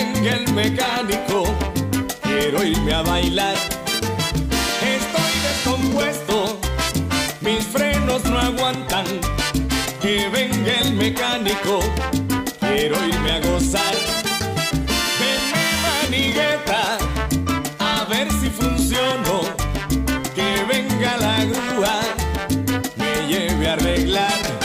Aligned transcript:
venga 0.00 0.32
el 0.34 0.52
mecánico, 0.52 1.44
quiero 2.22 2.64
irme 2.64 2.94
a 2.94 3.02
bailar. 3.02 3.54
Estoy 4.96 5.34
descompuesto, 5.48 6.58
mis 7.40 7.64
frenos 7.66 8.24
no 8.24 8.38
aguantan. 8.38 9.06
Que 10.00 10.28
venga 10.30 10.72
el 10.80 10.94
mecánico, 10.94 11.80
quiero 12.60 12.96
irme 13.06 13.32
a 13.32 13.40
gozar. 13.40 13.94
Venme 15.20 15.66
manigueta, 15.88 16.98
a 17.78 18.04
ver 18.04 18.28
si 18.40 18.48
funciono. 18.48 19.42
Que 20.34 20.64
venga 20.68 21.16
la 21.18 21.44
grúa, 21.44 22.00
me 22.96 23.26
lleve 23.28 23.68
a 23.68 23.72
arreglar. 23.74 24.59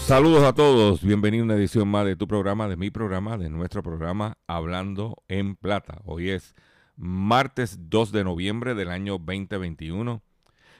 Saludos 0.00 0.44
a 0.44 0.52
todos, 0.52 1.02
bienvenido 1.02 1.44
a 1.44 1.46
una 1.46 1.54
edición 1.54 1.88
más 1.88 2.04
de 2.04 2.14
tu 2.14 2.28
programa, 2.28 2.68
de 2.68 2.76
mi 2.76 2.90
programa, 2.90 3.38
de 3.38 3.48
nuestro 3.48 3.82
programa 3.82 4.36
Hablando 4.46 5.22
en 5.28 5.56
Plata. 5.56 6.02
Hoy 6.04 6.28
es 6.28 6.54
martes 6.94 7.88
2 7.88 8.12
de 8.12 8.22
noviembre 8.22 8.74
del 8.74 8.90
año 8.90 9.14
2021 9.14 10.22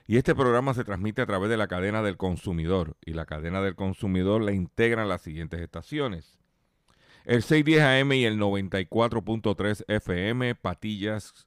y 0.07 0.19
este 0.19 0.35
programa 0.35 0.75
se 0.75 0.85
transmite 0.85 1.23
a 1.23 1.27
través 1.27 1.49
de 1.49 1.57
la 1.57 1.69
cadena 1.69 2.03
del 2.03 2.19
consumidor 2.19 2.99
y 3.07 3.15
la 3.15 3.25
cadena 3.25 3.63
del 3.63 3.77
consumidor 3.77 4.43
la 4.43 4.53
integran 4.53 5.09
las 5.09 5.23
siguientes 5.23 5.63
estaciones. 5.63 6.39
El 7.25 7.43
610 7.43 7.81
AM 7.81 8.13
y 8.13 8.27
el 8.27 8.39
94.3 8.39 9.85
FM, 9.89 10.55
Patillas, 10.57 11.47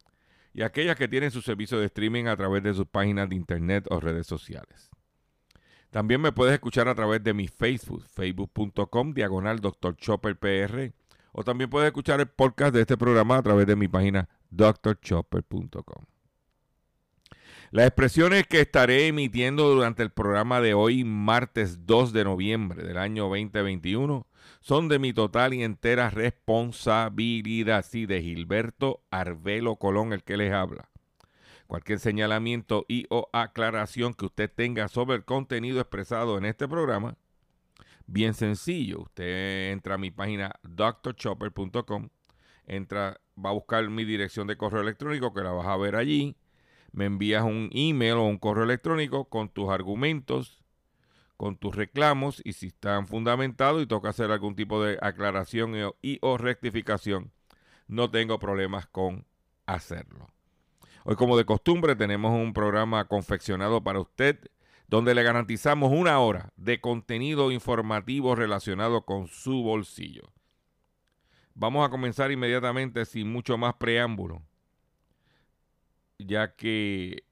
y 0.53 0.63
aquellas 0.63 0.95
que 0.95 1.07
tienen 1.07 1.31
su 1.31 1.41
servicio 1.41 1.79
de 1.79 1.85
streaming 1.85 2.25
a 2.25 2.35
través 2.35 2.63
de 2.63 2.73
sus 2.73 2.85
páginas 2.85 3.29
de 3.29 3.35
internet 3.35 3.85
o 3.89 3.99
redes 3.99 4.27
sociales. 4.27 4.89
También 5.91 6.21
me 6.21 6.31
puedes 6.31 6.53
escuchar 6.53 6.87
a 6.87 6.95
través 6.95 7.23
de 7.23 7.33
mi 7.33 7.47
Facebook, 7.47 8.05
facebook.com, 8.07 9.13
diagonal 9.13 9.59
Dr. 9.59 9.95
Chopper 9.97 10.37
PR. 10.37 10.93
O 11.33 11.43
también 11.43 11.69
puedes 11.69 11.87
escuchar 11.87 12.19
el 12.19 12.27
podcast 12.27 12.73
de 12.73 12.81
este 12.81 12.97
programa 12.97 13.37
a 13.37 13.43
través 13.43 13.67
de 13.67 13.75
mi 13.75 13.87
página 13.87 14.27
drchopper.com. 14.49 16.05
Las 17.71 17.87
expresiones 17.87 18.47
que 18.47 18.59
estaré 18.59 19.07
emitiendo 19.07 19.69
durante 19.69 20.03
el 20.03 20.11
programa 20.11 20.59
de 20.59 20.73
hoy, 20.73 21.05
martes 21.05 21.85
2 21.85 22.11
de 22.11 22.25
noviembre 22.25 22.83
del 22.83 22.97
año 22.97 23.29
2021, 23.29 24.27
son 24.61 24.87
de 24.87 24.99
mi 24.99 25.13
total 25.13 25.53
y 25.53 25.63
entera 25.63 26.09
responsabilidad, 26.09 27.85
sí, 27.87 28.05
de 28.05 28.21
Gilberto 28.21 29.03
Arbelo 29.11 29.77
Colón, 29.77 30.13
el 30.13 30.23
que 30.23 30.37
les 30.37 30.51
habla. 30.53 30.89
Cualquier 31.67 31.99
señalamiento 31.99 32.85
y 32.87 33.05
o 33.09 33.29
aclaración 33.31 34.13
que 34.13 34.25
usted 34.25 34.51
tenga 34.53 34.87
sobre 34.87 35.15
el 35.15 35.25
contenido 35.25 35.79
expresado 35.79 36.37
en 36.37 36.45
este 36.45 36.67
programa, 36.67 37.15
bien 38.07 38.33
sencillo. 38.33 39.01
Usted 39.03 39.71
entra 39.71 39.95
a 39.95 39.97
mi 39.97 40.11
página 40.11 40.53
drchopper.com, 40.63 42.09
entra, 42.67 43.21
va 43.37 43.51
a 43.51 43.53
buscar 43.53 43.89
mi 43.89 44.03
dirección 44.03 44.47
de 44.47 44.57
correo 44.57 44.81
electrónico 44.81 45.33
que 45.33 45.41
la 45.41 45.51
vas 45.51 45.67
a 45.67 45.77
ver 45.77 45.95
allí. 45.95 46.35
Me 46.91 47.05
envías 47.05 47.43
un 47.43 47.69
email 47.71 48.13
o 48.13 48.23
un 48.23 48.37
correo 48.37 48.65
electrónico 48.65 49.25
con 49.25 49.47
tus 49.49 49.69
argumentos, 49.69 50.60
con 51.41 51.57
tus 51.57 51.75
reclamos 51.75 52.39
y 52.45 52.53
si 52.53 52.67
están 52.67 53.07
fundamentados 53.07 53.81
y 53.81 53.87
toca 53.87 54.09
hacer 54.09 54.29
algún 54.29 54.55
tipo 54.55 54.83
de 54.83 54.99
aclaración 55.01 55.73
y 55.99 56.19
o 56.21 56.37
rectificación, 56.37 57.31
no 57.87 58.11
tengo 58.11 58.37
problemas 58.37 58.85
con 58.85 59.25
hacerlo. 59.65 60.29
Hoy, 61.03 61.15
como 61.15 61.35
de 61.37 61.45
costumbre, 61.45 61.95
tenemos 61.95 62.31
un 62.31 62.53
programa 62.53 63.05
confeccionado 63.07 63.83
para 63.83 63.99
usted 63.99 64.37
donde 64.87 65.15
le 65.15 65.23
garantizamos 65.23 65.91
una 65.91 66.19
hora 66.19 66.53
de 66.57 66.79
contenido 66.79 67.51
informativo 67.51 68.35
relacionado 68.35 69.03
con 69.03 69.27
su 69.27 69.63
bolsillo. 69.63 70.31
Vamos 71.55 71.87
a 71.87 71.89
comenzar 71.89 72.31
inmediatamente 72.31 73.03
sin 73.05 73.31
mucho 73.31 73.57
más 73.57 73.73
preámbulo, 73.73 74.43
ya 76.19 76.55
que 76.55 77.23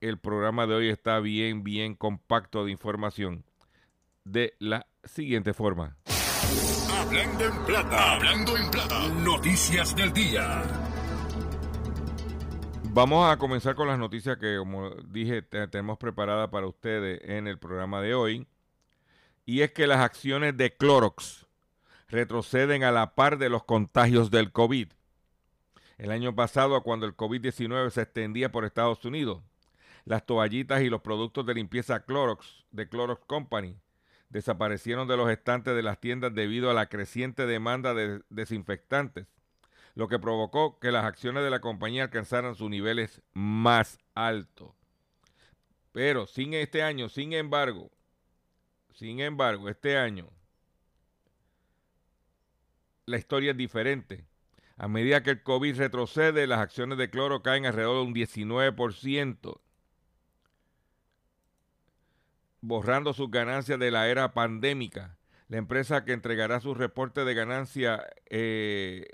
el 0.00 0.18
programa 0.18 0.66
de 0.66 0.74
hoy 0.74 0.88
está 0.88 1.20
bien, 1.20 1.64
bien 1.64 1.94
compacto 1.94 2.64
de 2.64 2.72
información 2.72 3.44
de 4.24 4.54
la 4.58 4.86
siguiente 5.04 5.54
forma. 5.54 5.96
Hablando 6.92 7.44
en 7.44 7.64
plata, 7.64 8.12
hablando 8.14 8.56
en 8.56 8.70
plata, 8.70 9.08
noticias 9.24 9.94
del 9.94 10.12
día. 10.12 10.62
Vamos 12.92 13.30
a 13.30 13.36
comenzar 13.36 13.74
con 13.74 13.88
las 13.88 13.98
noticias 13.98 14.38
que, 14.38 14.56
como 14.56 14.90
dije, 14.90 15.42
tenemos 15.42 15.98
preparadas 15.98 16.48
para 16.48 16.66
ustedes 16.66 17.20
en 17.24 17.46
el 17.46 17.58
programa 17.58 18.00
de 18.00 18.14
hoy. 18.14 18.46
Y 19.44 19.60
es 19.60 19.72
que 19.72 19.86
las 19.86 20.00
acciones 20.00 20.56
de 20.56 20.74
Clorox 20.74 21.46
retroceden 22.08 22.84
a 22.84 22.90
la 22.90 23.14
par 23.14 23.38
de 23.38 23.48
los 23.48 23.64
contagios 23.64 24.30
del 24.30 24.50
COVID. 24.50 24.88
El 25.98 26.10
año 26.10 26.34
pasado, 26.34 26.82
cuando 26.82 27.06
el 27.06 27.16
COVID-19 27.16 27.90
se 27.90 28.02
extendía 28.02 28.50
por 28.50 28.64
Estados 28.64 29.04
Unidos, 29.04 29.42
las 30.06 30.24
toallitas 30.24 30.80
y 30.80 30.88
los 30.88 31.02
productos 31.02 31.44
de 31.44 31.52
limpieza 31.52 32.06
Clorox 32.06 32.64
de 32.70 32.88
Clorox 32.88 33.22
Company 33.26 33.76
desaparecieron 34.30 35.06
de 35.06 35.18
los 35.18 35.28
estantes 35.28 35.76
de 35.76 35.82
las 35.82 36.00
tiendas 36.00 36.34
debido 36.34 36.70
a 36.70 36.74
la 36.74 36.88
creciente 36.88 37.44
demanda 37.44 37.92
de 37.92 38.22
desinfectantes 38.30 39.26
lo 39.96 40.08
que 40.08 40.18
provocó 40.18 40.78
que 40.78 40.92
las 40.92 41.06
acciones 41.06 41.42
de 41.42 41.50
la 41.50 41.60
compañía 41.60 42.04
alcanzaran 42.04 42.54
sus 42.54 42.68
niveles 42.68 43.22
más 43.32 43.98
altos. 44.14 44.72
Pero 45.90 46.26
sin 46.26 46.52
este 46.52 46.82
año, 46.82 47.08
sin 47.08 47.32
embargo, 47.32 47.90
sin 48.92 49.20
embargo, 49.20 49.70
este 49.70 49.96
año 49.96 50.28
la 53.06 53.16
historia 53.16 53.52
es 53.52 53.56
diferente. 53.56 54.26
A 54.76 54.86
medida 54.86 55.22
que 55.22 55.30
el 55.30 55.42
COVID 55.42 55.78
retrocede, 55.78 56.46
las 56.46 56.60
acciones 56.60 56.98
de 56.98 57.08
cloro 57.08 57.42
caen 57.42 57.64
alrededor 57.64 57.96
de 57.96 58.02
un 58.02 58.14
19%, 58.14 59.60
borrando 62.66 63.12
sus 63.12 63.30
ganancias 63.30 63.78
de 63.78 63.90
la 63.90 64.08
era 64.08 64.34
pandémica. 64.34 65.16
La 65.48 65.58
empresa 65.58 66.04
que 66.04 66.12
entregará 66.12 66.60
su 66.60 66.74
reporte 66.74 67.24
de 67.24 67.34
ganancia 67.34 68.04
eh, 68.28 69.06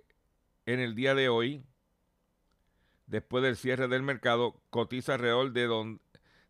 en 0.64 0.81
el 0.81 0.94
día 0.94 1.14
de 1.14 1.28
hoy, 1.28 1.62
después 3.06 3.44
del 3.44 3.56
cierre 3.56 3.88
del 3.88 4.02
mercado, 4.02 4.62
cotiza 4.70 5.14
alrededor 5.14 5.52
de, 5.52 5.99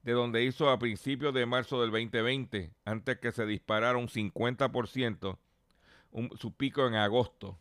de 0.02 0.12
donde 0.12 0.44
hizo 0.44 0.70
a 0.70 0.78
principios 0.78 1.34
de 1.34 1.46
marzo 1.46 1.80
del 1.80 1.90
2020, 1.90 2.72
antes 2.84 3.18
que 3.18 3.32
se 3.32 3.46
disparara 3.46 3.98
un 3.98 4.08
50%, 4.08 5.38
su 6.36 6.56
pico 6.56 6.86
en 6.86 6.94
agosto. 6.94 7.58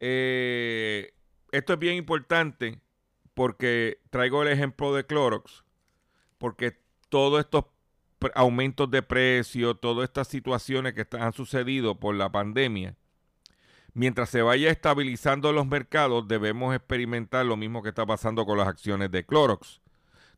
Eh, 0.00 1.12
esto 1.52 1.74
es 1.74 1.78
bien 1.78 1.94
importante 1.94 2.80
porque 3.34 4.00
traigo 4.10 4.42
el 4.42 4.48
ejemplo 4.48 4.92
de 4.92 5.06
Clorox, 5.06 5.64
porque 6.38 6.79
todos 7.10 7.40
estos 7.40 7.66
aumentos 8.34 8.90
de 8.90 9.02
precio, 9.02 9.74
todas 9.74 10.04
estas 10.04 10.28
situaciones 10.28 10.94
que 10.94 11.06
han 11.18 11.32
sucedido 11.32 12.00
por 12.00 12.14
la 12.14 12.32
pandemia, 12.32 12.96
mientras 13.92 14.30
se 14.30 14.42
vaya 14.42 14.70
estabilizando 14.70 15.52
los 15.52 15.66
mercados, 15.66 16.26
debemos 16.28 16.74
experimentar 16.74 17.44
lo 17.44 17.56
mismo 17.56 17.82
que 17.82 17.90
está 17.90 18.06
pasando 18.06 18.46
con 18.46 18.56
las 18.56 18.68
acciones 18.68 19.10
de 19.10 19.26
Clorox, 19.26 19.80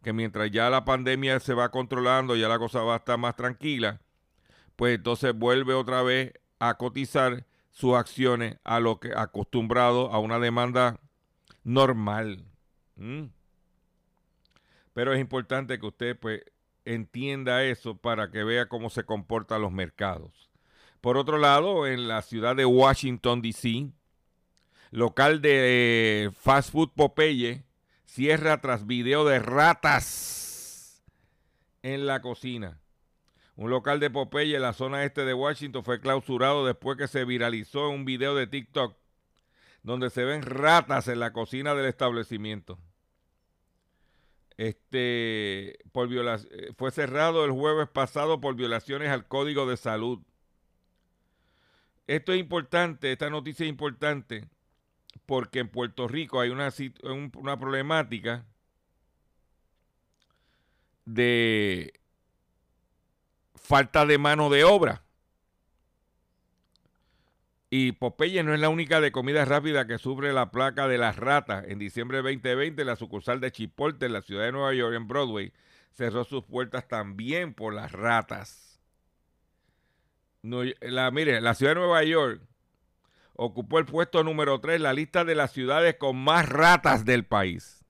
que 0.02 0.12
mientras 0.12 0.50
ya 0.50 0.69
la 0.70 0.84
pandemia 0.84 1.38
se 1.38 1.54
va 1.54 1.70
controlando, 1.70 2.34
ya 2.34 2.48
la 2.48 2.58
cosa 2.58 2.82
va 2.82 2.94
a 2.94 2.98
estar 2.98 3.18
más 3.18 3.36
tranquila, 3.36 4.00
pues 4.76 4.96
entonces 4.96 5.34
vuelve 5.34 5.75
otra 5.75 6.02
vez 6.02 6.32
a 6.58 6.75
cotizar 6.75 7.46
sus 7.70 7.94
acciones 7.94 8.58
a 8.64 8.80
lo 8.80 9.00
que 9.00 9.12
acostumbrado 9.16 10.12
a 10.12 10.18
una 10.18 10.38
demanda 10.38 11.00
normal. 11.64 12.44
Pero 14.92 15.12
es 15.12 15.20
importante 15.20 15.78
que 15.78 15.86
usted 15.86 16.18
pues 16.18 16.42
entienda 16.84 17.64
eso 17.64 17.96
para 17.96 18.31
que 18.31 18.44
vea 18.44 18.69
cómo 18.69 18.90
se 18.90 19.05
comportan 19.05 19.62
los 19.62 19.73
mercados. 19.73 20.50
Por 21.00 21.17
otro 21.17 21.38
lado, 21.38 21.87
en 21.87 22.08
la 22.08 22.23
ciudad 22.23 22.55
de 22.55 22.64
Washington, 22.64 23.43
D.C., 23.43 23.90
local 24.90 25.40
de 25.40 26.31
fast 26.34 26.70
food 26.70 26.90
Popeye 26.94 27.64
cierra 28.05 28.61
tras 28.61 28.87
video 28.87 29.25
de 29.25 29.38
ratas 29.38 31.02
en 31.82 32.06
la 32.06 32.20
cocina. 32.20 32.79
Un 33.56 33.70
local 33.70 34.00
de 34.00 34.11
Popeye 34.11 34.56
en 34.56 34.62
la 34.62 34.73
zona 34.73 35.05
este 35.05 35.25
de 35.25 35.35
Washington 35.35 35.85
fue 35.85 36.00
clausurado 36.00 36.64
después 36.67 36.96
que 36.96 37.08
se 37.08 37.25
viralizó 37.25 37.88
un 37.88 38.05
video 38.05 38.35
de 38.35 38.46
TikTok 38.46 38.96
donde 39.82 40.11
se 40.11 40.25
ven 40.25 40.43
ratas 40.43 41.08
en 41.08 41.20
la 41.20 41.32
cocina 41.32 41.75
del 41.75 41.87
establecimiento. 41.87 42.78
Este 44.62 45.76
por 45.91 46.09
eh, 46.12 46.73
fue 46.79 46.93
cerrado 46.93 47.44
el 47.44 47.50
jueves 47.50 47.88
pasado 47.88 48.41
por 48.41 48.55
violaciones 48.55 49.11
al 49.11 49.26
Código 49.26 49.67
de 49.67 49.76
Salud. 49.76 50.20
Esto 52.06 52.32
es 52.32 52.38
importante, 52.38 53.11
esta 53.11 53.29
noticia 53.29 53.64
es 53.64 53.70
importante 53.70 54.49
porque 55.26 55.59
en 55.59 55.69
Puerto 55.69 56.06
Rico 56.06 56.38
hay 56.38 56.50
una, 56.50 56.73
una 57.35 57.59
problemática 57.59 58.47
de 61.06 61.93
falta 63.56 64.06
de 64.06 64.19
mano 64.19 64.49
de 64.49 64.62
obra. 64.62 65.03
Y 67.74 67.92
Popeye 67.92 68.42
no 68.42 68.52
es 68.52 68.60
la 68.60 68.69
única 68.69 69.00
de 69.00 69.12
comida 69.12 69.46
rápida 69.46 69.86
que 69.86 69.96
sufre 69.96 70.34
la 70.34 70.50
placa 70.50 70.88
de 70.88 70.98
las 70.98 71.16
ratas. 71.16 71.64
En 71.69 71.78
diciembre 71.78 72.19
de 72.19 72.24
2020, 72.24 72.84
la 72.84 72.96
sucursal 72.96 73.40
de 73.40 73.50
Chipotle 73.50 74.08
en 74.08 74.12
la 74.12 74.20
ciudad 74.20 74.44
de 74.44 74.52
Nueva 74.52 74.74
York, 74.74 74.94
en 74.94 75.08
Broadway, 75.08 75.54
cerró 75.94 76.24
sus 76.24 76.44
puertas 76.44 76.86
también 76.86 77.54
por 77.54 77.72
las 77.72 77.92
ratas. 77.92 78.78
la, 80.42 81.10
mire, 81.12 81.40
la 81.40 81.54
ciudad 81.54 81.70
de 81.72 81.80
Nueva 81.80 82.04
York 82.04 82.42
ocupó 83.32 83.78
el 83.78 83.86
puesto 83.86 84.22
número 84.22 84.60
3 84.60 84.76
en 84.76 84.82
la 84.82 84.92
lista 84.92 85.25
de 85.25 85.34
las 85.34 85.52
ciudades 85.52 85.94
con 85.94 86.14
más 86.22 86.46
ratas 86.50 87.06
del 87.06 87.25
país. 87.25 87.86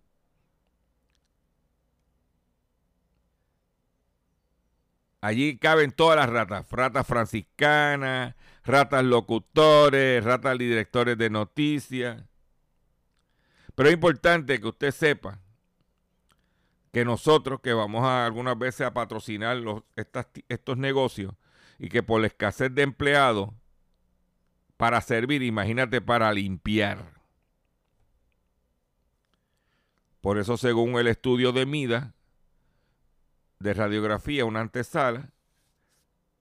Allí 5.21 5.59
caben 5.59 5.91
todas 5.91 6.17
las 6.17 6.31
ratas, 6.31 6.71
ratas 6.71 7.05
franciscanas, 7.05 8.37
ratas 8.65 9.05
locutores, 9.05 10.23
ratas 10.25 10.59
directores 10.59 11.19
de 11.19 11.31
noticias. 11.31 12.23
Pero 13.75 13.89
es 13.89 13.95
importante 13.95 14.61
que 14.61 14.69
usted 14.69 14.91
sepa 14.91 15.41
que 16.93 17.05
nosotros 17.05 17.61
que 17.61 17.73
vamos 17.73 18.05
a 18.05 18.27
algunas 18.27 18.59
veces 18.59 18.87
a 18.87 18.93
patrocinar 18.93 19.59
estos 20.49 20.77
negocios 20.77 21.35
y 21.79 21.89
que 21.89 22.03
por 22.03 22.21
la 22.21 22.27
escasez 22.27 22.75
de 22.75 22.83
empleados 22.83 23.51
para 24.77 25.01
servir, 25.01 25.43
imagínate, 25.43 26.01
para 26.01 26.33
limpiar. 26.33 27.23
Por 30.21 30.39
eso, 30.39 30.57
según 30.57 30.97
el 30.97 31.09
estudio 31.09 31.53
de 31.53 31.67
MIDA, 31.67 32.15
de 33.59 33.75
radiografía, 33.75 34.45
una 34.45 34.61
antesala, 34.61 35.31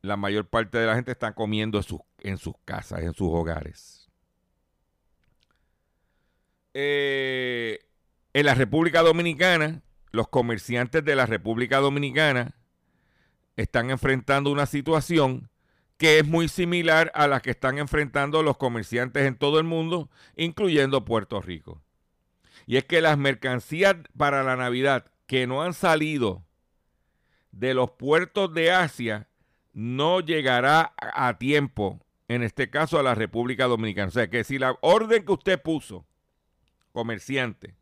la 0.01 0.17
mayor 0.17 0.47
parte 0.47 0.77
de 0.77 0.87
la 0.87 0.95
gente 0.95 1.11
está 1.11 1.33
comiendo 1.33 1.77
en 1.77 1.83
sus, 1.83 2.01
en 2.21 2.37
sus 2.37 2.55
casas, 2.65 3.01
en 3.01 3.13
sus 3.13 3.29
hogares. 3.31 4.09
Eh, 6.73 7.79
en 8.33 8.45
la 8.45 8.55
República 8.55 9.01
Dominicana, 9.01 9.81
los 10.11 10.27
comerciantes 10.29 11.03
de 11.03 11.15
la 11.15 11.25
República 11.25 11.79
Dominicana 11.79 12.55
están 13.57 13.89
enfrentando 13.89 14.51
una 14.51 14.65
situación 14.65 15.49
que 15.97 16.19
es 16.19 16.25
muy 16.25 16.47
similar 16.47 17.11
a 17.13 17.27
la 17.27 17.41
que 17.41 17.51
están 17.51 17.77
enfrentando 17.77 18.41
los 18.41 18.57
comerciantes 18.57 19.27
en 19.27 19.35
todo 19.35 19.59
el 19.59 19.65
mundo, 19.65 20.09
incluyendo 20.35 21.05
Puerto 21.05 21.41
Rico. 21.41 21.81
Y 22.65 22.77
es 22.77 22.85
que 22.85 23.01
las 23.01 23.17
mercancías 23.17 23.95
para 24.17 24.43
la 24.43 24.55
Navidad 24.55 25.11
que 25.27 25.45
no 25.45 25.61
han 25.61 25.73
salido 25.73 26.43
de 27.51 27.73
los 27.73 27.91
puertos 27.91 28.53
de 28.53 28.71
Asia 28.71 29.27
no 29.73 30.21
llegará 30.21 30.93
a 30.97 31.37
tiempo, 31.37 31.99
en 32.31 32.43
este 32.43 32.69
caso 32.69 32.97
a 32.97 33.03
la 33.03 33.13
República 33.13 33.65
Dominicana. 33.65 34.07
O 34.07 34.11
sea 34.11 34.29
que 34.29 34.43
si 34.43 34.57
la 34.57 34.77
orden 34.81 35.25
que 35.25 35.31
usted 35.33 35.61
puso, 35.61 36.05
comerciante, 36.93 37.75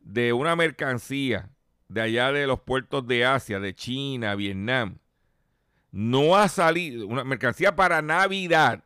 de 0.00 0.32
una 0.32 0.56
mercancía 0.56 1.48
de 1.88 2.02
allá 2.02 2.32
de 2.32 2.46
los 2.46 2.60
puertos 2.60 3.06
de 3.06 3.24
Asia, 3.24 3.60
de 3.60 3.74
China, 3.74 4.34
Vietnam, 4.34 4.98
no 5.90 6.36
ha 6.36 6.48
salido, 6.48 7.06
una 7.06 7.24
mercancía 7.24 7.74
para 7.74 8.02
Navidad, 8.02 8.82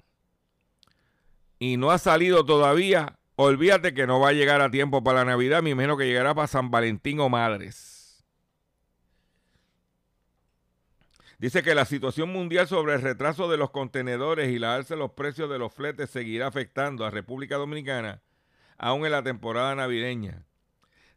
y 1.58 1.76
no 1.78 1.90
ha 1.90 1.98
salido 1.98 2.44
todavía, 2.44 3.18
olvídate 3.34 3.94
que 3.94 4.06
no 4.06 4.20
va 4.20 4.28
a 4.28 4.34
llegar 4.34 4.60
a 4.60 4.70
tiempo 4.70 5.02
para 5.02 5.20
la 5.20 5.32
Navidad, 5.32 5.62
mi 5.62 5.74
menos 5.74 5.98
que 5.98 6.06
llegará 6.06 6.34
para 6.34 6.46
San 6.46 6.70
Valentín 6.70 7.18
o 7.20 7.28
Madres. 7.28 7.95
Dice 11.38 11.62
que 11.62 11.74
la 11.74 11.84
situación 11.84 12.30
mundial 12.30 12.66
sobre 12.66 12.94
el 12.94 13.02
retraso 13.02 13.50
de 13.50 13.58
los 13.58 13.70
contenedores 13.70 14.48
y 14.48 14.58
la 14.58 14.74
alza 14.74 14.94
de 14.94 15.00
los 15.00 15.12
precios 15.12 15.50
de 15.50 15.58
los 15.58 15.72
fletes 15.72 16.08
seguirá 16.08 16.46
afectando 16.46 17.04
a 17.04 17.10
República 17.10 17.56
Dominicana 17.56 18.22
aún 18.78 19.04
en 19.04 19.12
la 19.12 19.22
temporada 19.22 19.74
navideña. 19.74 20.44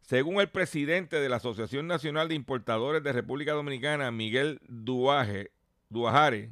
Según 0.01 0.41
el 0.41 0.49
presidente 0.49 1.21
de 1.21 1.29
la 1.29 1.37
Asociación 1.37 1.87
Nacional 1.87 2.27
de 2.27 2.35
Importadores 2.35 3.01
de 3.01 3.13
República 3.13 3.53
Dominicana, 3.53 4.11
Miguel 4.11 4.59
Duaje, 4.67 5.51
Duajare, 5.87 6.49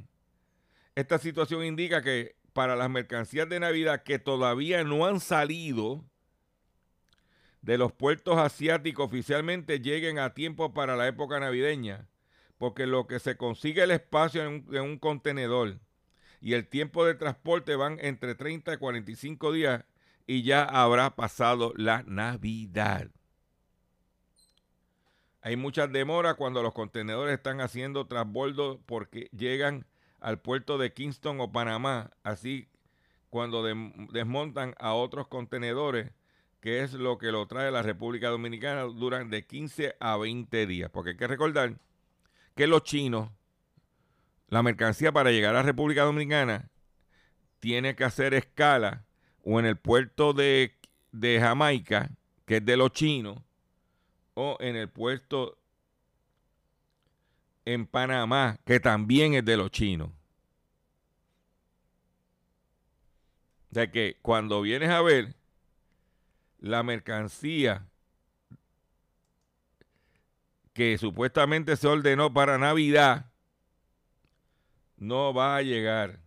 esta 0.94 1.18
situación 1.18 1.64
indica 1.64 2.02
que 2.02 2.36
para 2.54 2.74
las 2.74 2.88
mercancías 2.88 3.48
de 3.48 3.60
Navidad 3.60 4.02
que 4.02 4.18
todavía 4.18 4.82
no 4.82 5.06
han 5.06 5.20
salido 5.20 6.04
de 7.60 7.76
los 7.76 7.92
puertos 7.92 8.38
asiáticos 8.38 9.06
oficialmente 9.06 9.80
lleguen 9.80 10.18
a 10.18 10.32
tiempo 10.32 10.72
para 10.72 10.96
la 10.96 11.06
época 11.06 11.38
navideña 11.38 12.06
porque 12.58 12.86
lo 12.86 13.06
que 13.06 13.20
se 13.20 13.36
consigue 13.36 13.84
el 13.84 13.92
espacio 13.92 14.44
en 14.44 14.64
un, 14.80 14.98
contenedor 14.98 15.78
y 16.40 16.54
el 16.54 16.68
tiempo 16.68 17.04
de 17.04 17.14
transporte 17.14 17.76
van 17.76 17.98
entre 18.00 18.34
30 18.34 18.74
y 18.74 18.76
45 18.76 19.52
días 19.52 19.84
y 20.26 20.42
ya 20.42 20.64
habrá 20.64 21.16
pasado 21.16 21.72
la 21.76 22.02
Navidad. 22.02 23.08
Hay 25.40 25.56
muchas 25.56 25.90
demoras 25.90 26.34
cuando 26.34 26.62
los 26.62 26.74
contenedores 26.74 27.34
están 27.34 27.60
haciendo 27.60 28.06
transbordo 28.06 28.80
porque 28.84 29.30
llegan 29.32 29.86
al 30.20 30.40
puerto 30.40 30.78
de 30.78 30.92
Kingston 30.92 31.40
o 31.40 31.52
Panamá, 31.52 32.10
así 32.24 32.68
cuando 33.30 33.62
desmontan 34.10 34.74
a 34.78 34.94
otros 34.94 35.28
contenedores, 35.28 36.10
que 36.60 36.82
es 36.82 36.94
lo 36.94 37.18
que 37.18 37.30
lo 37.30 37.46
trae 37.46 37.70
la 37.70 37.82
República 37.82 38.28
Dominicana, 38.30 38.82
duran 38.82 39.30
de 39.30 39.46
15 39.46 39.96
a 40.00 40.16
20 40.16 40.66
días. 40.66 40.90
Porque 40.90 41.10
hay 41.10 41.16
que 41.16 41.26
recordar 41.26 41.78
que 42.58 42.66
los 42.66 42.82
chinos, 42.82 43.30
la 44.48 44.64
mercancía 44.64 45.12
para 45.12 45.30
llegar 45.30 45.54
a 45.54 45.58
la 45.58 45.62
República 45.62 46.02
Dominicana, 46.02 46.68
tiene 47.60 47.94
que 47.94 48.02
hacer 48.02 48.34
escala 48.34 49.04
o 49.44 49.60
en 49.60 49.66
el 49.66 49.76
puerto 49.76 50.32
de, 50.32 50.74
de 51.12 51.38
Jamaica, 51.38 52.10
que 52.46 52.56
es 52.56 52.66
de 52.66 52.76
los 52.76 52.90
chinos, 52.90 53.40
o 54.34 54.56
en 54.58 54.74
el 54.74 54.88
puerto 54.88 55.56
en 57.64 57.86
Panamá, 57.86 58.58
que 58.64 58.80
también 58.80 59.34
es 59.34 59.44
de 59.44 59.56
los 59.56 59.70
chinos. 59.70 60.08
O 63.70 63.74
sea 63.74 63.88
que 63.88 64.18
cuando 64.20 64.62
vienes 64.62 64.90
a 64.90 65.00
ver 65.00 65.36
la 66.58 66.82
mercancía 66.82 67.86
que 70.78 70.96
supuestamente 70.96 71.74
se 71.74 71.88
ordenó 71.88 72.32
para 72.32 72.56
Navidad, 72.56 73.32
no 74.96 75.34
va 75.34 75.56
a 75.56 75.62
llegar. 75.62 76.20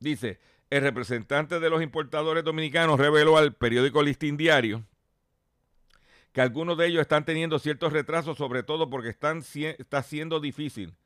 Dice, 0.00 0.40
el 0.70 0.82
representante 0.82 1.60
de 1.60 1.70
los 1.70 1.82
importadores 1.82 2.42
dominicanos 2.42 2.98
reveló 2.98 3.38
al 3.38 3.54
periódico 3.54 4.02
Listín 4.02 4.36
Diario 4.36 4.84
que 6.32 6.40
algunos 6.40 6.76
de 6.76 6.88
ellos 6.88 7.02
están 7.02 7.24
teniendo 7.24 7.60
ciertos 7.60 7.92
retrasos, 7.92 8.38
sobre 8.38 8.64
todo 8.64 8.90
porque 8.90 9.10
están, 9.10 9.44
está 9.78 10.02
siendo 10.02 10.40
difícil 10.40 10.96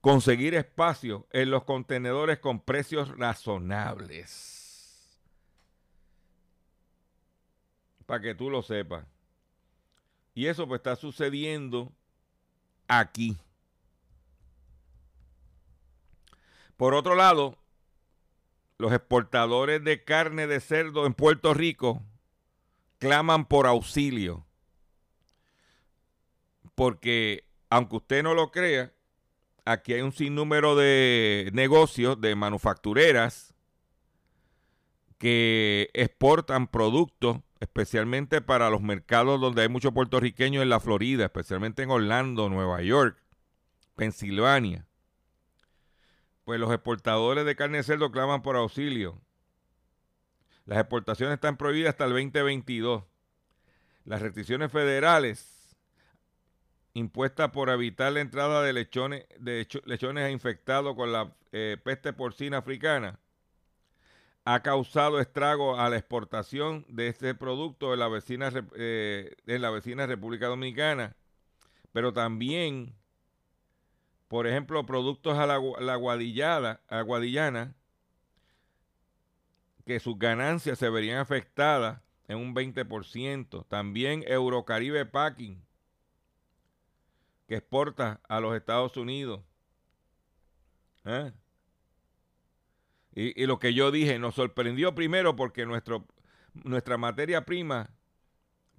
conseguir 0.00 0.56
espacio 0.56 1.28
en 1.30 1.52
los 1.52 1.62
contenedores 1.62 2.40
con 2.40 2.58
precios 2.58 3.16
razonables. 3.16 4.61
Para 8.06 8.20
que 8.20 8.34
tú 8.34 8.50
lo 8.50 8.62
sepas. 8.62 9.06
Y 10.34 10.46
eso 10.46 10.66
pues 10.66 10.78
está 10.78 10.96
sucediendo 10.96 11.92
aquí. 12.88 13.36
Por 16.76 16.94
otro 16.94 17.14
lado, 17.14 17.58
los 18.78 18.92
exportadores 18.92 19.84
de 19.84 20.02
carne 20.02 20.46
de 20.46 20.60
cerdo 20.60 21.06
en 21.06 21.14
Puerto 21.14 21.54
Rico 21.54 22.02
claman 22.98 23.44
por 23.46 23.66
auxilio. 23.66 24.46
Porque, 26.74 27.44
aunque 27.68 27.96
usted 27.96 28.22
no 28.22 28.34
lo 28.34 28.50
crea, 28.50 28.92
aquí 29.64 29.92
hay 29.92 30.00
un 30.00 30.12
sinnúmero 30.12 30.74
de 30.74 31.50
negocios, 31.52 32.20
de 32.20 32.34
manufactureras, 32.34 33.54
que 35.18 35.90
exportan 35.92 36.66
productos, 36.66 37.38
especialmente 37.62 38.40
para 38.40 38.70
los 38.70 38.82
mercados 38.82 39.40
donde 39.40 39.62
hay 39.62 39.68
muchos 39.68 39.92
puertorriqueños 39.92 40.62
en 40.62 40.68
la 40.68 40.80
Florida, 40.80 41.24
especialmente 41.24 41.82
en 41.82 41.90
Orlando, 41.90 42.48
Nueva 42.48 42.82
York, 42.82 43.16
Pensilvania 43.94 44.86
pues 46.44 46.58
los 46.58 46.72
exportadores 46.72 47.44
de 47.44 47.56
carne 47.56 47.78
de 47.78 47.84
cerdo 47.84 48.10
claman 48.10 48.42
por 48.42 48.56
auxilio. 48.56 49.20
Las 50.64 50.78
exportaciones 50.78 51.34
están 51.34 51.56
prohibidas 51.56 51.90
hasta 51.90 52.04
el 52.04 52.10
2022. 52.10 53.04
Las 54.04 54.22
restricciones 54.22 54.70
federales 54.70 55.76
impuestas 56.94 57.50
por 57.50 57.70
evitar 57.70 58.12
la 58.12 58.20
entrada 58.20 58.62
de 58.62 58.72
lechones, 58.72 59.24
infectados 60.30 60.94
con 60.94 61.12
la 61.12 61.32
eh, 61.52 61.76
peste 61.82 62.12
porcina 62.12 62.58
africana 62.58 63.18
ha 64.44 64.60
causado 64.62 65.20
estrago 65.20 65.78
a 65.78 65.88
la 65.88 65.96
exportación 65.96 66.84
de 66.88 67.08
este 67.08 67.34
producto 67.34 67.92
en 67.92 68.00
la 68.00 68.08
vecina, 68.08 68.50
eh, 68.76 69.34
la 69.46 69.70
vecina 69.70 70.06
República 70.06 70.46
Dominicana, 70.46 71.16
pero 71.92 72.12
también 72.12 72.94
por 74.32 74.46
ejemplo, 74.46 74.86
productos 74.86 75.36
a 75.36 75.46
la, 75.46 75.96
guadillada, 75.96 76.80
guadillana, 77.04 77.74
que 79.84 80.00
sus 80.00 80.18
ganancias 80.18 80.78
se 80.78 80.88
verían 80.88 81.18
afectadas 81.18 82.00
en 82.28 82.38
un 82.38 82.54
20%. 82.54 83.66
También 83.68 84.24
Eurocaribe 84.26 85.04
Packing, 85.04 85.62
que 87.46 87.56
exporta 87.56 88.22
a 88.26 88.40
los 88.40 88.56
Estados 88.56 88.96
Unidos. 88.96 89.42
¿Eh? 91.04 91.30
Y, 93.14 93.46
lo 93.46 93.58
que 93.58 93.74
yo 93.74 93.90
dije 93.90 94.18
nos 94.18 94.34
sorprendió 94.34 94.94
primero 94.94 95.36
porque 95.36 95.66
nuestro, 95.66 96.06
nuestra 96.64 96.96
materia 96.96 97.44
prima 97.44 97.90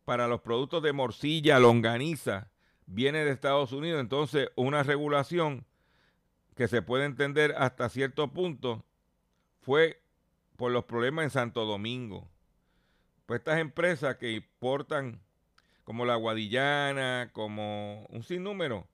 para 0.05 0.27
los 0.27 0.41
productos 0.41 0.81
de 0.83 0.93
morcilla, 0.93 1.59
longaniza, 1.59 2.49
viene 2.85 3.23
de 3.23 3.31
Estados 3.31 3.71
Unidos, 3.71 4.01
entonces 4.01 4.49
una 4.55 4.83
regulación 4.83 5.65
que 6.55 6.67
se 6.67 6.81
puede 6.81 7.05
entender 7.05 7.53
hasta 7.57 7.89
cierto 7.89 8.31
punto 8.33 8.83
fue 9.61 10.01
por 10.57 10.71
los 10.71 10.85
problemas 10.85 11.23
en 11.23 11.29
Santo 11.29 11.65
Domingo. 11.65 12.27
Pues 13.25 13.39
estas 13.39 13.59
empresas 13.59 14.17
que 14.17 14.31
importan 14.31 15.21
como 15.83 16.05
la 16.05 16.15
Guadillana, 16.15 17.29
como 17.33 18.05
un 18.09 18.23
sinnúmero, 18.23 18.87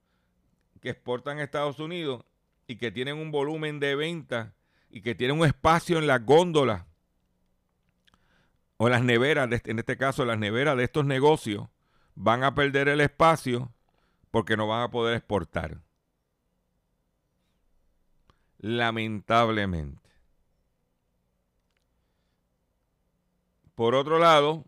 que 0.80 0.90
exportan 0.90 1.38
a 1.38 1.42
Estados 1.42 1.78
Unidos 1.78 2.24
y 2.66 2.76
que 2.76 2.90
tienen 2.90 3.18
un 3.18 3.30
volumen 3.30 3.80
de 3.80 3.96
venta 3.96 4.54
y 4.90 5.02
que 5.02 5.14
tienen 5.14 5.38
un 5.38 5.46
espacio 5.46 5.98
en 5.98 6.06
las 6.06 6.24
góndolas 6.24 6.84
o 8.76 8.88
las 8.88 9.02
neveras, 9.02 9.48
en 9.64 9.78
este 9.78 9.96
caso 9.96 10.24
las 10.24 10.38
neveras 10.38 10.76
de 10.76 10.84
estos 10.84 11.04
negocios, 11.04 11.68
van 12.14 12.44
a 12.44 12.54
perder 12.54 12.88
el 12.88 13.00
espacio 13.00 13.72
porque 14.30 14.56
no 14.56 14.66
van 14.66 14.82
a 14.82 14.90
poder 14.90 15.16
exportar. 15.16 15.80
Lamentablemente. 18.58 20.10
Por 23.74 23.94
otro 23.94 24.18
lado, 24.18 24.66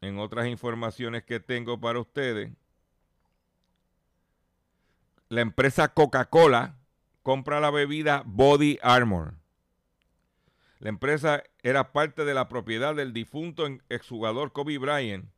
en 0.00 0.18
otras 0.18 0.46
informaciones 0.46 1.24
que 1.24 1.40
tengo 1.40 1.78
para 1.78 2.00
ustedes, 2.00 2.52
la 5.28 5.42
empresa 5.42 5.92
Coca-Cola 5.92 6.77
compra 7.28 7.60
la 7.60 7.70
bebida 7.70 8.22
Body 8.24 8.78
Armor. 8.80 9.34
La 10.78 10.88
empresa 10.88 11.42
era 11.62 11.92
parte 11.92 12.24
de 12.24 12.32
la 12.32 12.48
propiedad 12.48 12.94
del 12.94 13.12
difunto 13.12 13.68
exjugador 13.90 14.54
Kobe 14.54 14.78
Bryant 14.78 15.28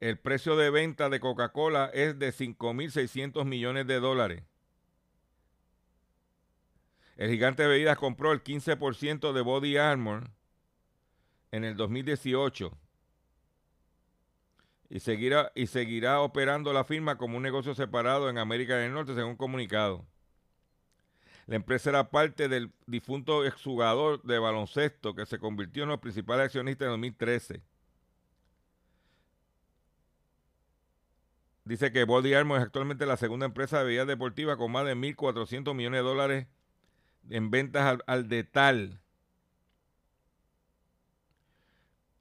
el 0.00 0.18
precio 0.18 0.56
de 0.56 0.70
venta 0.70 1.10
de 1.10 1.20
Coca-Cola 1.20 1.90
es 1.92 2.18
de 2.18 2.32
5.600 2.32 3.44
millones 3.44 3.86
de 3.86 4.00
dólares. 4.00 4.42
El 7.18 7.28
gigante 7.28 7.64
de 7.64 7.68
bebidas 7.68 7.98
compró 7.98 8.32
el 8.32 8.42
15% 8.42 9.34
de 9.34 9.42
Body 9.42 9.76
Armor 9.76 10.30
en 11.50 11.64
el 11.64 11.76
2018 11.76 12.78
y 14.88 15.00
seguirá, 15.00 15.52
y 15.54 15.66
seguirá 15.66 16.22
operando 16.22 16.72
la 16.72 16.84
firma 16.84 17.18
como 17.18 17.36
un 17.36 17.42
negocio 17.42 17.74
separado 17.74 18.30
en 18.30 18.38
América 18.38 18.76
del 18.76 18.94
Norte, 18.94 19.14
según 19.14 19.36
comunicado. 19.36 20.06
La 21.50 21.56
empresa 21.56 21.90
era 21.90 22.08
parte 22.10 22.46
del 22.48 22.70
difunto 22.86 23.44
exjugador 23.44 24.22
de 24.22 24.38
baloncesto 24.38 25.16
que 25.16 25.26
se 25.26 25.40
convirtió 25.40 25.82
en 25.82 25.88
los 25.88 25.98
principales 25.98 26.44
accionistas 26.46 26.86
en 26.86 26.92
2013. 26.92 27.60
Dice 31.64 31.90
que 31.90 32.04
Body 32.04 32.34
Armor 32.34 32.58
es 32.58 32.66
actualmente 32.66 33.04
la 33.04 33.16
segunda 33.16 33.46
empresa 33.46 33.78
de 33.78 33.84
bebidas 33.86 34.06
deportivas 34.06 34.58
con 34.58 34.70
más 34.70 34.86
de 34.86 34.94
1.400 34.94 35.74
millones 35.74 35.98
de 35.98 36.04
dólares 36.04 36.46
en 37.30 37.50
ventas 37.50 37.98
al, 38.06 38.28
detal. 38.28 39.00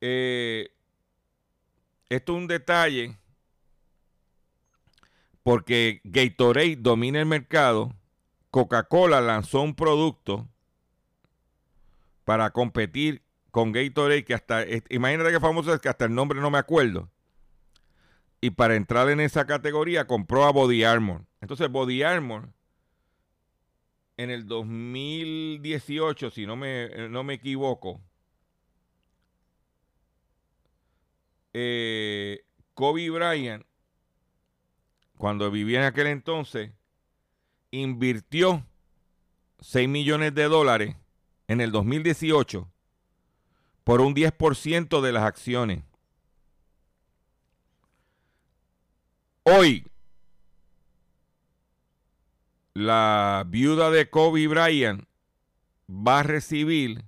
Eh, 0.01 0.71
esto 2.09 2.31
es 2.31 2.37
un 2.39 2.47
detalle 2.47 3.15
porque 5.43 6.01
Gatorade 6.03 6.77
domina 6.77 7.19
el 7.19 7.27
mercado. 7.27 7.93
Coca-Cola 8.51 9.21
lanzó 9.21 9.61
un 9.61 9.75
producto 9.75 10.47
para 12.25 12.51
competir 12.51 13.23
con 13.51 13.71
Gatorade 13.71 14.25
que 14.25 14.33
hasta, 14.33 14.63
imagínate 14.89 15.31
qué 15.31 15.39
famoso 15.39 15.73
es 15.73 15.79
que 15.79 15.89
hasta 15.89 16.05
el 16.05 16.13
nombre 16.13 16.39
no 16.39 16.49
me 16.49 16.57
acuerdo 16.57 17.09
y 18.41 18.51
para 18.51 18.75
entrar 18.75 19.09
en 19.09 19.19
esa 19.19 19.45
categoría 19.45 20.07
compró 20.07 20.45
a 20.45 20.51
Body 20.51 20.83
Armor. 20.83 21.25
Entonces 21.41 21.69
Body 21.69 22.03
Armor 22.03 22.49
en 24.17 24.29
el 24.29 24.47
2018, 24.47 26.29
si 26.31 26.45
no 26.45 26.55
me, 26.55 27.09
no 27.09 27.23
me 27.23 27.35
equivoco, 27.35 28.01
eh, 31.53 32.43
Kobe 32.73 33.09
Bryant 33.09 33.65
cuando 35.17 35.51
vivía 35.51 35.79
en 35.79 35.85
aquel 35.85 36.07
entonces, 36.07 36.71
invirtió 37.71 38.65
6 39.59 39.87
millones 39.87 40.33
de 40.33 40.43
dólares 40.45 40.95
en 41.47 41.61
el 41.61 41.71
2018 41.71 42.67
por 43.83 44.01
un 44.01 44.13
10% 44.15 45.01
de 45.01 45.11
las 45.11 45.23
acciones. 45.23 45.83
Hoy, 49.43 49.85
la 52.73 53.43
viuda 53.47 53.89
de 53.89 54.09
Kobe 54.09 54.47
Bryant 54.47 55.05
va 55.89 56.19
a 56.19 56.23
recibir 56.23 57.03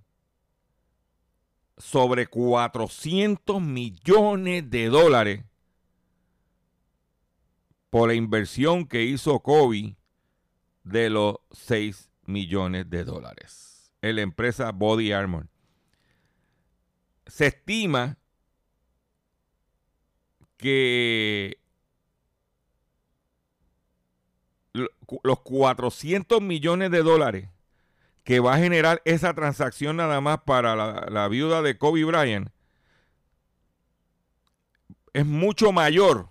sobre 1.78 2.28
400 2.28 3.62
millones 3.62 4.70
de 4.70 4.88
dólares 4.88 5.46
por 7.90 8.10
la 8.10 8.16
inversión 8.16 8.86
que 8.88 9.04
hizo 9.04 9.40
Kobe 9.40 9.96
de 10.84 11.10
los 11.10 11.38
6 11.52 12.10
millones 12.26 12.90
de 12.90 13.04
dólares 13.04 13.92
en 14.02 14.16
la 14.16 14.22
empresa 14.22 14.72
Body 14.72 15.12
Armor. 15.12 15.48
Se 17.28 17.48
estima 17.48 18.18
que 20.58 21.58
los 24.74 25.40
400 25.40 26.42
millones 26.42 26.92
de 26.92 27.04
dólares 27.04 27.50
que 28.24 28.40
va 28.40 28.56
a 28.56 28.60
generar 28.60 29.02
esa 29.06 29.34
transacción 29.34 29.98
nada 29.98 30.22
más 30.22 30.42
para 30.46 30.76
la, 30.76 31.08
la 31.10 31.28
viuda 31.28 31.62
de 31.62 31.78
Kobe 31.78 32.04
Bryant 32.06 32.50
es 35.14 35.26
mucho 35.26 35.72
mayor 35.72 36.31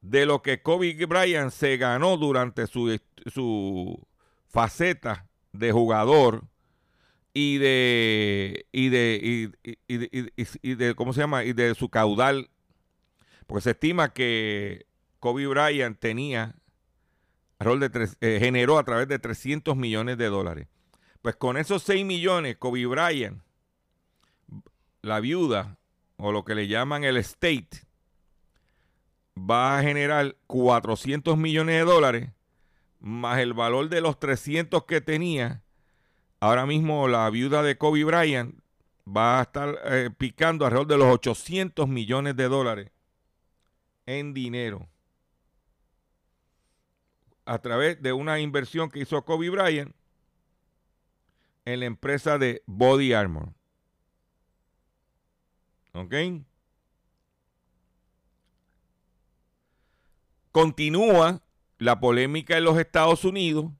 de 0.00 0.26
lo 0.26 0.42
que 0.42 0.62
Kobe 0.62 0.94
Bryant 1.06 1.50
se 1.50 1.76
ganó 1.76 2.16
durante 2.16 2.66
su, 2.66 2.98
su 3.26 4.06
faceta 4.48 5.26
de 5.52 5.72
jugador 5.72 6.44
y 7.32 7.58
de 7.58 8.66
y 8.72 8.88
de 8.88 9.50
y, 9.86 10.94
cómo 10.94 11.12
se 11.12 11.20
llama 11.20 11.44
y 11.44 11.52
de 11.52 11.74
su 11.74 11.88
caudal. 11.88 12.50
Porque 13.46 13.62
se 13.62 13.70
estima 13.70 14.12
que 14.12 14.86
Kobe 15.18 15.46
Bryant 15.46 15.98
tenía 15.98 16.54
rol 17.58 17.80
de 17.80 18.08
eh, 18.20 18.38
generó 18.40 18.78
a 18.78 18.84
través 18.84 19.08
de 19.08 19.18
300 19.18 19.76
millones 19.76 20.18
de 20.18 20.26
dólares. 20.26 20.68
Pues 21.20 21.36
con 21.36 21.56
esos 21.56 21.82
6 21.82 22.04
millones 22.06 22.56
Kobe 22.56 22.86
Bryant 22.86 23.42
la 25.02 25.20
viuda 25.20 25.78
o 26.16 26.32
lo 26.32 26.44
que 26.44 26.54
le 26.54 26.68
llaman 26.68 27.04
el 27.04 27.16
estate 27.16 27.89
va 29.40 29.78
a 29.78 29.82
generar 29.82 30.36
400 30.46 31.36
millones 31.36 31.76
de 31.76 31.84
dólares 31.84 32.30
más 32.98 33.38
el 33.38 33.54
valor 33.54 33.88
de 33.88 34.00
los 34.00 34.18
300 34.18 34.84
que 34.84 35.00
tenía. 35.00 35.62
Ahora 36.38 36.66
mismo 36.66 37.08
la 37.08 37.28
viuda 37.30 37.62
de 37.62 37.78
Kobe 37.78 38.04
Bryant 38.04 38.60
va 39.06 39.38
a 39.38 39.42
estar 39.42 39.78
eh, 39.84 40.10
picando 40.16 40.64
alrededor 40.64 40.86
de 40.86 40.98
los 40.98 41.14
800 41.14 41.88
millones 41.88 42.36
de 42.36 42.48
dólares 42.48 42.90
en 44.06 44.34
dinero 44.34 44.88
a 47.44 47.58
través 47.58 48.00
de 48.00 48.12
una 48.12 48.38
inversión 48.38 48.90
que 48.90 49.00
hizo 49.00 49.24
Kobe 49.24 49.50
Bryant 49.50 49.94
en 51.64 51.80
la 51.80 51.86
empresa 51.86 52.38
de 52.38 52.62
Body 52.66 53.12
Armor. 53.12 53.52
¿Ok? 55.92 56.14
Continúa 60.52 61.42
la 61.78 62.00
polémica 62.00 62.56
en 62.56 62.64
los 62.64 62.78
Estados 62.78 63.24
Unidos 63.24 63.70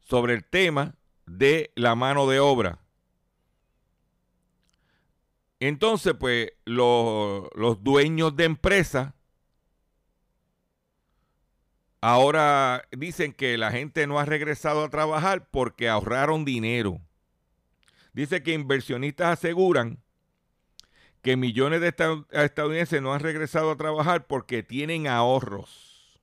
sobre 0.00 0.34
el 0.34 0.44
tema 0.44 0.94
de 1.26 1.72
la 1.74 1.94
mano 1.94 2.28
de 2.28 2.40
obra. 2.40 2.80
Entonces, 5.60 6.14
pues 6.18 6.52
los, 6.64 7.48
los 7.54 7.82
dueños 7.84 8.34
de 8.34 8.44
empresas 8.44 9.12
ahora 12.00 12.82
dicen 12.92 13.32
que 13.32 13.58
la 13.58 13.70
gente 13.70 14.06
no 14.06 14.18
ha 14.18 14.24
regresado 14.24 14.84
a 14.84 14.90
trabajar 14.90 15.48
porque 15.50 15.88
ahorraron 15.88 16.44
dinero. 16.44 17.00
Dice 18.12 18.42
que 18.42 18.52
inversionistas 18.52 19.38
aseguran 19.38 20.02
que 21.22 21.36
millones 21.36 21.80
de 21.80 21.88
estadounidenses 22.30 23.02
no 23.02 23.12
han 23.12 23.20
regresado 23.20 23.70
a 23.70 23.76
trabajar 23.76 24.26
porque 24.26 24.62
tienen 24.62 25.06
ahorros. 25.06 26.20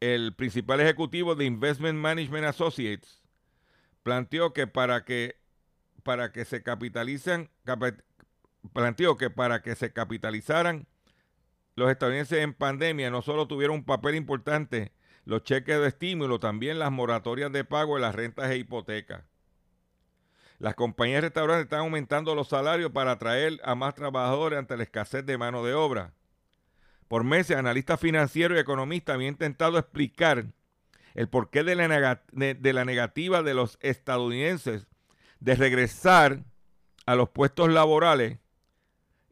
El 0.00 0.34
principal 0.34 0.80
ejecutivo 0.80 1.34
de 1.34 1.44
Investment 1.44 1.98
Management 1.98 2.46
Associates 2.46 3.22
planteó 4.02 4.54
que 4.54 4.66
para 4.66 5.04
que 5.04 5.36
para 6.02 6.32
que 6.32 6.46
se 6.46 6.62
capitalicen 6.62 7.50
planteó 8.72 9.18
que 9.18 9.28
para 9.28 9.60
que 9.60 9.74
se 9.74 9.92
capitalizaran 9.92 10.86
los 11.76 11.90
estadounidenses 11.90 12.38
en 12.38 12.54
pandemia 12.54 13.10
no 13.10 13.20
solo 13.20 13.46
tuvieron 13.46 13.76
un 13.76 13.84
papel 13.84 14.14
importante 14.14 14.92
los 15.26 15.44
cheques 15.44 15.78
de 15.78 15.88
estímulo, 15.88 16.40
también 16.40 16.78
las 16.78 16.90
moratorias 16.90 17.52
de 17.52 17.64
pago 17.64 17.96
de 17.96 18.00
las 18.00 18.14
rentas 18.14 18.50
e 18.50 18.56
hipotecas. 18.56 19.29
Las 20.60 20.74
compañías 20.74 21.22
de 21.22 21.28
restaurantes 21.28 21.64
están 21.64 21.80
aumentando 21.80 22.34
los 22.34 22.48
salarios 22.48 22.92
para 22.92 23.12
atraer 23.12 23.58
a 23.64 23.74
más 23.74 23.94
trabajadores 23.94 24.58
ante 24.58 24.76
la 24.76 24.82
escasez 24.82 25.24
de 25.24 25.38
mano 25.38 25.64
de 25.64 25.72
obra. 25.72 26.12
Por 27.08 27.24
meses, 27.24 27.56
analistas 27.56 27.98
financieros 27.98 28.58
y 28.58 28.60
economistas 28.60 29.14
habían 29.14 29.32
intentado 29.32 29.78
explicar 29.78 30.44
el 31.14 31.28
porqué 31.30 31.64
de 31.64 31.76
la, 31.76 32.22
de 32.32 32.72
la 32.74 32.84
negativa 32.84 33.42
de 33.42 33.54
los 33.54 33.78
estadounidenses 33.80 34.86
de 35.40 35.54
regresar 35.54 36.44
a 37.06 37.14
los 37.14 37.30
puestos 37.30 37.70
laborales 37.70 38.38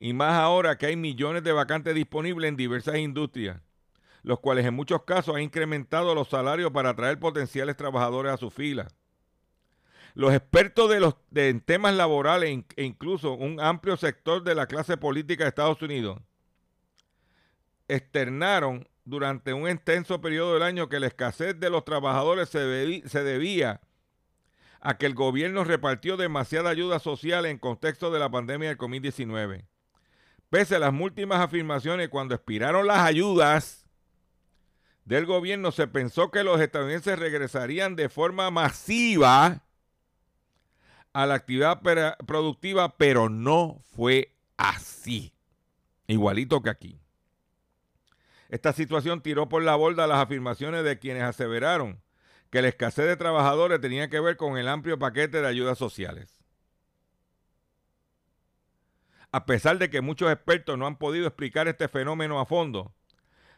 y 0.00 0.14
más 0.14 0.32
ahora 0.32 0.78
que 0.78 0.86
hay 0.86 0.96
millones 0.96 1.44
de 1.44 1.52
vacantes 1.52 1.94
disponibles 1.94 2.48
en 2.48 2.56
diversas 2.56 2.96
industrias, 2.96 3.60
los 4.22 4.40
cuales 4.40 4.64
en 4.64 4.72
muchos 4.72 5.02
casos 5.02 5.36
han 5.36 5.42
incrementado 5.42 6.14
los 6.14 6.28
salarios 6.28 6.72
para 6.72 6.90
atraer 6.90 7.18
potenciales 7.18 7.76
trabajadores 7.76 8.32
a 8.32 8.38
su 8.38 8.50
fila. 8.50 8.88
Los 10.18 10.34
expertos 10.34 10.90
de 10.90 10.98
los, 10.98 11.14
en 11.32 11.60
temas 11.60 11.94
laborales 11.94 12.64
e 12.74 12.82
incluso 12.82 13.34
un 13.34 13.60
amplio 13.60 13.96
sector 13.96 14.42
de 14.42 14.56
la 14.56 14.66
clase 14.66 14.96
política 14.96 15.44
de 15.44 15.50
Estados 15.50 15.80
Unidos 15.80 16.18
externaron 17.86 18.88
durante 19.04 19.52
un 19.52 19.68
extenso 19.68 20.20
periodo 20.20 20.54
del 20.54 20.64
año 20.64 20.88
que 20.88 20.98
la 20.98 21.06
escasez 21.06 21.60
de 21.60 21.70
los 21.70 21.84
trabajadores 21.84 22.48
se, 22.48 23.08
se 23.08 23.22
debía 23.22 23.80
a 24.80 24.98
que 24.98 25.06
el 25.06 25.14
gobierno 25.14 25.62
repartió 25.62 26.16
demasiada 26.16 26.70
ayuda 26.70 26.98
social 26.98 27.46
en 27.46 27.58
contexto 27.58 28.10
de 28.10 28.18
la 28.18 28.28
pandemia 28.28 28.70
del 28.70 28.78
COVID-19. 28.78 29.66
Pese 30.50 30.74
a 30.74 30.80
las 30.80 30.92
múltiples 30.92 31.38
afirmaciones, 31.38 32.08
cuando 32.08 32.34
expiraron 32.34 32.88
las 32.88 33.02
ayudas 33.02 33.86
del 35.04 35.26
gobierno, 35.26 35.70
se 35.70 35.86
pensó 35.86 36.32
que 36.32 36.42
los 36.42 36.60
estadounidenses 36.60 37.20
regresarían 37.20 37.94
de 37.94 38.08
forma 38.08 38.50
masiva 38.50 39.62
a 41.12 41.26
la 41.26 41.34
actividad 41.34 41.80
productiva, 42.26 42.96
pero 42.96 43.28
no 43.28 43.80
fue 43.94 44.34
así. 44.56 45.32
Igualito 46.06 46.62
que 46.62 46.70
aquí. 46.70 47.00
Esta 48.48 48.72
situación 48.72 49.20
tiró 49.20 49.48
por 49.48 49.62
la 49.62 49.76
borda 49.76 50.06
las 50.06 50.22
afirmaciones 50.22 50.84
de 50.84 50.98
quienes 50.98 51.22
aseveraron 51.22 52.00
que 52.50 52.62
la 52.62 52.68
escasez 52.68 53.06
de 53.06 53.16
trabajadores 53.16 53.80
tenía 53.80 54.08
que 54.08 54.20
ver 54.20 54.36
con 54.36 54.56
el 54.56 54.68
amplio 54.68 54.98
paquete 54.98 55.42
de 55.42 55.46
ayudas 55.46 55.76
sociales. 55.76 56.38
A 59.30 59.44
pesar 59.44 59.76
de 59.76 59.90
que 59.90 60.00
muchos 60.00 60.32
expertos 60.32 60.78
no 60.78 60.86
han 60.86 60.96
podido 60.96 61.26
explicar 61.26 61.68
este 61.68 61.88
fenómeno 61.88 62.40
a 62.40 62.46
fondo, 62.46 62.94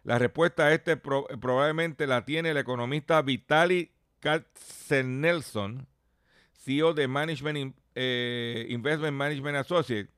la 0.02 0.18
respuesta 0.18 0.64
a 0.64 0.72
este 0.72 0.96
probablemente 0.96 2.08
la 2.08 2.24
tiene 2.24 2.50
el 2.50 2.56
economista 2.56 3.22
Vitaly 3.22 3.92
Katzenelson, 4.18 5.86
CEO 6.60 6.92
de 6.94 7.08
Management, 7.08 7.76
eh, 7.94 8.66
Investment 8.68 9.16
Management 9.16 9.56
Associates, 9.56 10.10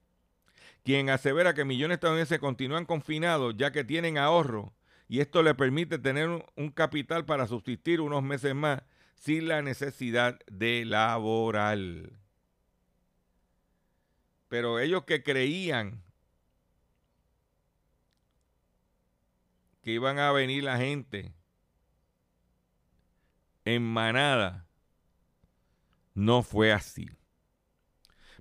quien 0.84 1.10
asevera 1.10 1.54
que 1.54 1.64
millones 1.64 1.90
de 1.90 1.94
estadounidenses 1.94 2.38
continúan 2.40 2.84
confinados 2.84 3.54
ya 3.56 3.70
que 3.70 3.84
tienen 3.84 4.18
ahorro 4.18 4.72
y 5.08 5.20
esto 5.20 5.42
le 5.42 5.54
permite 5.54 5.98
tener 5.98 6.28
un, 6.56 6.70
capital 6.70 7.24
para 7.24 7.46
subsistir 7.46 8.00
unos 8.00 8.22
meses 8.22 8.54
más 8.54 8.82
sin 9.14 9.46
la 9.46 9.60
necesidad 9.60 10.38
de 10.50 10.84
laborar. 10.84 11.78
Pero 14.48 14.80
ellos 14.80 15.04
que 15.04 15.22
creían 15.22 16.02
que 19.82 19.92
iban 19.92 20.18
a 20.18 20.32
venir 20.32 20.64
la 20.64 20.78
gente 20.78 21.34
en 23.64 23.82
manada, 23.82 24.66
no 26.14 26.42
fue 26.42 26.72
así. 26.72 27.10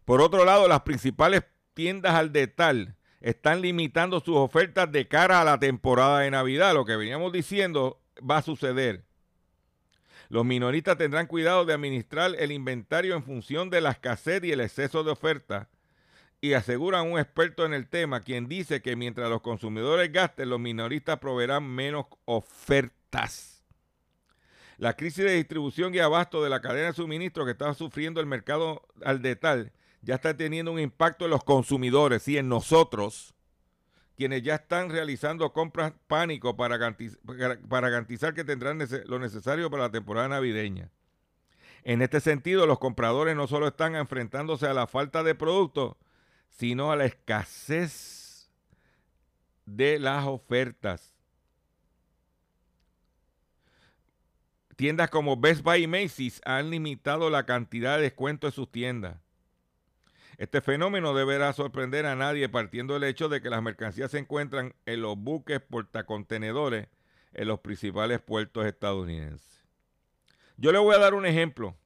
Por 0.05 0.21
otro 0.21 0.45
lado, 0.45 0.67
las 0.67 0.81
principales 0.81 1.43
tiendas 1.73 2.15
al 2.15 2.31
detal 2.31 2.95
están 3.21 3.61
limitando 3.61 4.19
sus 4.19 4.35
ofertas 4.35 4.91
de 4.91 5.07
cara 5.07 5.41
a 5.41 5.45
la 5.45 5.59
temporada 5.59 6.19
de 6.19 6.31
Navidad. 6.31 6.73
Lo 6.73 6.85
que 6.85 6.95
veníamos 6.95 7.31
diciendo 7.31 8.01
va 8.29 8.37
a 8.37 8.41
suceder. 8.41 9.05
Los 10.29 10.45
minoristas 10.45 10.97
tendrán 10.97 11.27
cuidado 11.27 11.65
de 11.65 11.73
administrar 11.73 12.31
el 12.39 12.51
inventario 12.51 13.15
en 13.15 13.23
función 13.23 13.69
de 13.69 13.81
la 13.81 13.91
escasez 13.91 14.43
y 14.43 14.51
el 14.51 14.61
exceso 14.61 15.03
de 15.03 15.11
oferta. 15.11 15.69
Y 16.39 16.53
aseguran 16.53 17.11
un 17.11 17.19
experto 17.19 17.65
en 17.65 17.73
el 17.73 17.87
tema, 17.87 18.21
quien 18.21 18.47
dice 18.47 18.81
que 18.81 18.95
mientras 18.95 19.29
los 19.29 19.41
consumidores 19.41 20.11
gasten, 20.11 20.49
los 20.49 20.59
minoristas 20.59 21.19
proveerán 21.19 21.67
menos 21.67 22.05
ofertas. 22.25 23.60
La 24.81 24.95
crisis 24.95 25.23
de 25.23 25.35
distribución 25.35 25.93
y 25.93 25.99
abasto 25.99 26.43
de 26.43 26.49
la 26.49 26.59
cadena 26.59 26.87
de 26.87 26.93
suministro 26.93 27.45
que 27.45 27.51
está 27.51 27.71
sufriendo 27.75 28.19
el 28.19 28.25
mercado 28.25 28.81
al 29.05 29.21
detalle 29.21 29.71
ya 30.01 30.15
está 30.15 30.35
teniendo 30.35 30.71
un 30.71 30.79
impacto 30.79 31.25
en 31.25 31.29
los 31.29 31.43
consumidores 31.43 32.27
y 32.27 32.39
en 32.39 32.49
nosotros, 32.49 33.35
quienes 34.17 34.41
ya 34.41 34.55
están 34.55 34.89
realizando 34.89 35.53
compras 35.53 35.93
pánico 36.07 36.57
para 36.57 36.77
garantizar, 36.77 38.33
que 38.33 38.43
tendrán 38.43 38.79
lo 39.05 39.19
necesario 39.19 39.69
para 39.69 39.83
la 39.83 39.91
temporada 39.91 40.29
navideña. 40.29 40.89
En 41.83 42.01
este 42.01 42.19
sentido, 42.19 42.65
los 42.65 42.79
compradores 42.79 43.35
no 43.35 43.45
solo 43.45 43.67
están 43.67 43.95
enfrentándose 43.95 44.65
a 44.65 44.73
la 44.73 44.87
falta 44.87 45.21
de 45.21 45.35
productos, 45.35 45.95
sino 46.49 46.91
a 46.91 46.95
la 46.95 47.05
escasez 47.05 48.49
de 49.67 49.99
las 49.99 50.25
ofertas. 50.25 51.10
Tiendas 54.81 55.11
como 55.11 55.37
Best 55.37 55.61
Buy 55.61 55.83
y 55.83 55.87
Macy's 55.87 56.41
han 56.43 56.71
limitado 56.71 57.29
la 57.29 57.45
cantidad 57.45 57.97
de 57.97 58.01
descuento 58.01 58.47
de 58.47 58.51
sus 58.51 58.71
tiendas. 58.71 59.15
Este 60.39 60.59
fenómeno 60.59 61.13
deberá 61.13 61.53
sorprender 61.53 62.07
a 62.07 62.15
nadie 62.15 62.49
partiendo 62.49 62.95
del 62.95 63.03
hecho 63.03 63.29
de 63.29 63.43
que 63.43 63.51
las 63.51 63.61
mercancías 63.61 64.09
se 64.09 64.17
encuentran 64.17 64.73
en 64.87 65.03
los 65.03 65.19
buques 65.19 65.61
portacontenedores 65.61 66.87
en 67.35 67.47
los 67.47 67.59
principales 67.59 68.21
puertos 68.21 68.65
estadounidenses. 68.65 69.63
Yo 70.57 70.71
le 70.71 70.79
voy 70.79 70.95
a 70.95 70.97
dar 70.97 71.13
un 71.13 71.27
ejemplo. 71.27 71.77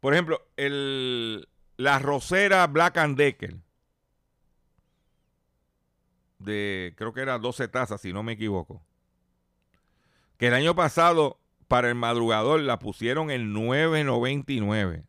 Por 0.00 0.14
ejemplo, 0.14 0.44
la 0.56 1.98
rosera 2.00 2.66
Black 2.66 2.96
and 2.96 3.16
Decker 3.16 3.54
de 6.40 6.94
creo 6.96 7.12
que 7.12 7.20
era 7.20 7.38
12 7.38 7.68
tazas, 7.68 8.00
si 8.00 8.12
no 8.12 8.24
me 8.24 8.32
equivoco. 8.32 8.82
Que 10.38 10.46
el 10.46 10.54
año 10.54 10.74
pasado 10.74 11.40
para 11.66 11.88
el 11.88 11.94
madrugador 11.94 12.60
la 12.60 12.78
pusieron 12.78 13.30
en 13.30 13.54
9.99. 13.54 15.04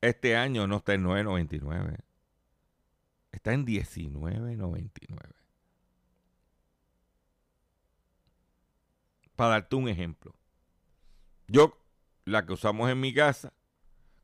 Este 0.00 0.36
año 0.36 0.66
no 0.66 0.76
está 0.76 0.94
en 0.94 1.04
9.99. 1.04 1.98
Está 3.32 3.52
en 3.52 3.66
19.99. 3.66 5.34
Para 9.34 9.50
darte 9.50 9.76
un 9.76 9.88
ejemplo. 9.88 10.34
Yo, 11.48 11.78
la 12.24 12.46
que 12.46 12.52
usamos 12.52 12.90
en 12.90 13.00
mi 13.00 13.12
casa, 13.12 13.52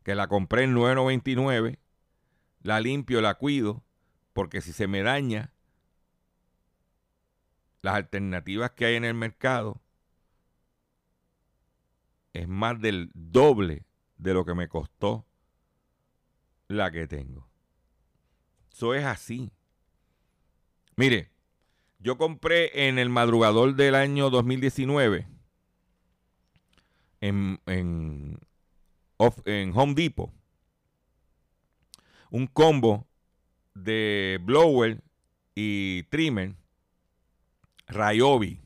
que 0.04 0.14
la 0.14 0.28
compré 0.28 0.64
en 0.64 0.74
9.99, 0.74 1.78
la 2.62 2.80
limpio, 2.80 3.20
la 3.20 3.34
cuido, 3.34 3.82
porque 4.32 4.60
si 4.60 4.72
se 4.72 4.86
me 4.86 5.02
daña, 5.02 5.53
las 7.84 7.96
alternativas 7.96 8.70
que 8.70 8.86
hay 8.86 8.94
en 8.94 9.04
el 9.04 9.12
mercado 9.12 9.78
es 12.32 12.48
más 12.48 12.80
del 12.80 13.10
doble 13.12 13.84
de 14.16 14.32
lo 14.32 14.46
que 14.46 14.54
me 14.54 14.70
costó 14.70 15.26
la 16.66 16.90
que 16.90 17.06
tengo. 17.06 17.46
Eso 18.72 18.94
es 18.94 19.04
así. 19.04 19.52
Mire, 20.96 21.30
yo 21.98 22.16
compré 22.16 22.88
en 22.88 22.98
el 22.98 23.10
madrugador 23.10 23.74
del 23.74 23.96
año 23.96 24.30
2019 24.30 25.28
en, 27.20 27.60
en, 27.66 28.40
en 29.44 29.72
Home 29.76 29.92
Depot 29.92 30.32
un 32.30 32.46
combo 32.46 33.06
de 33.74 34.40
blower 34.42 35.02
y 35.54 36.04
trimmer 36.04 36.63
Ryobi 37.88 38.64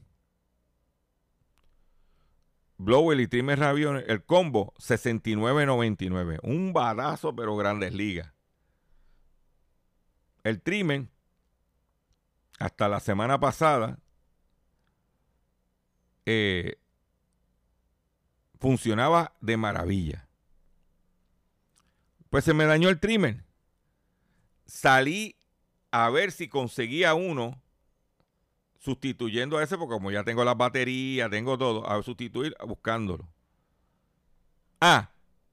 Blower 2.78 3.18
y 3.18 3.26
Trimmer 3.26 3.58
Ravion, 3.58 4.04
el 4.06 4.24
combo 4.24 4.72
69.99. 4.78 6.38
Un 6.44 6.72
badazo, 6.72 7.34
pero 7.34 7.56
grandes 7.56 7.92
ligas. 7.92 8.32
El 10.44 10.62
trimmer, 10.62 11.08
hasta 12.60 12.88
la 12.88 13.00
semana 13.00 13.40
pasada, 13.40 13.98
eh, 16.24 16.78
funcionaba 18.60 19.34
de 19.40 19.56
maravilla. 19.56 20.28
Pues 22.30 22.44
se 22.44 22.54
me 22.54 22.64
dañó 22.64 22.88
el 22.90 23.00
trimmer. 23.00 23.44
Salí 24.66 25.36
a 25.90 26.08
ver 26.10 26.30
si 26.30 26.48
conseguía 26.48 27.14
uno 27.14 27.60
sustituyendo 28.88 29.58
a 29.58 29.62
ese, 29.62 29.76
porque 29.76 29.92
como 29.92 30.10
ya 30.10 30.24
tengo 30.24 30.42
las 30.46 30.56
baterías, 30.56 31.28
tengo 31.28 31.58
todo, 31.58 31.86
a 31.86 32.02
sustituir 32.02 32.56
buscándolo. 32.66 33.28
Ah, 34.80 35.10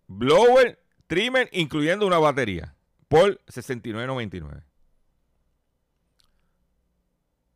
blower, 0.07 0.81
trimmer, 1.05 1.49
incluyendo 1.51 2.07
una 2.07 2.17
batería, 2.17 2.73
por 3.09 3.43
69.99. 3.47 4.63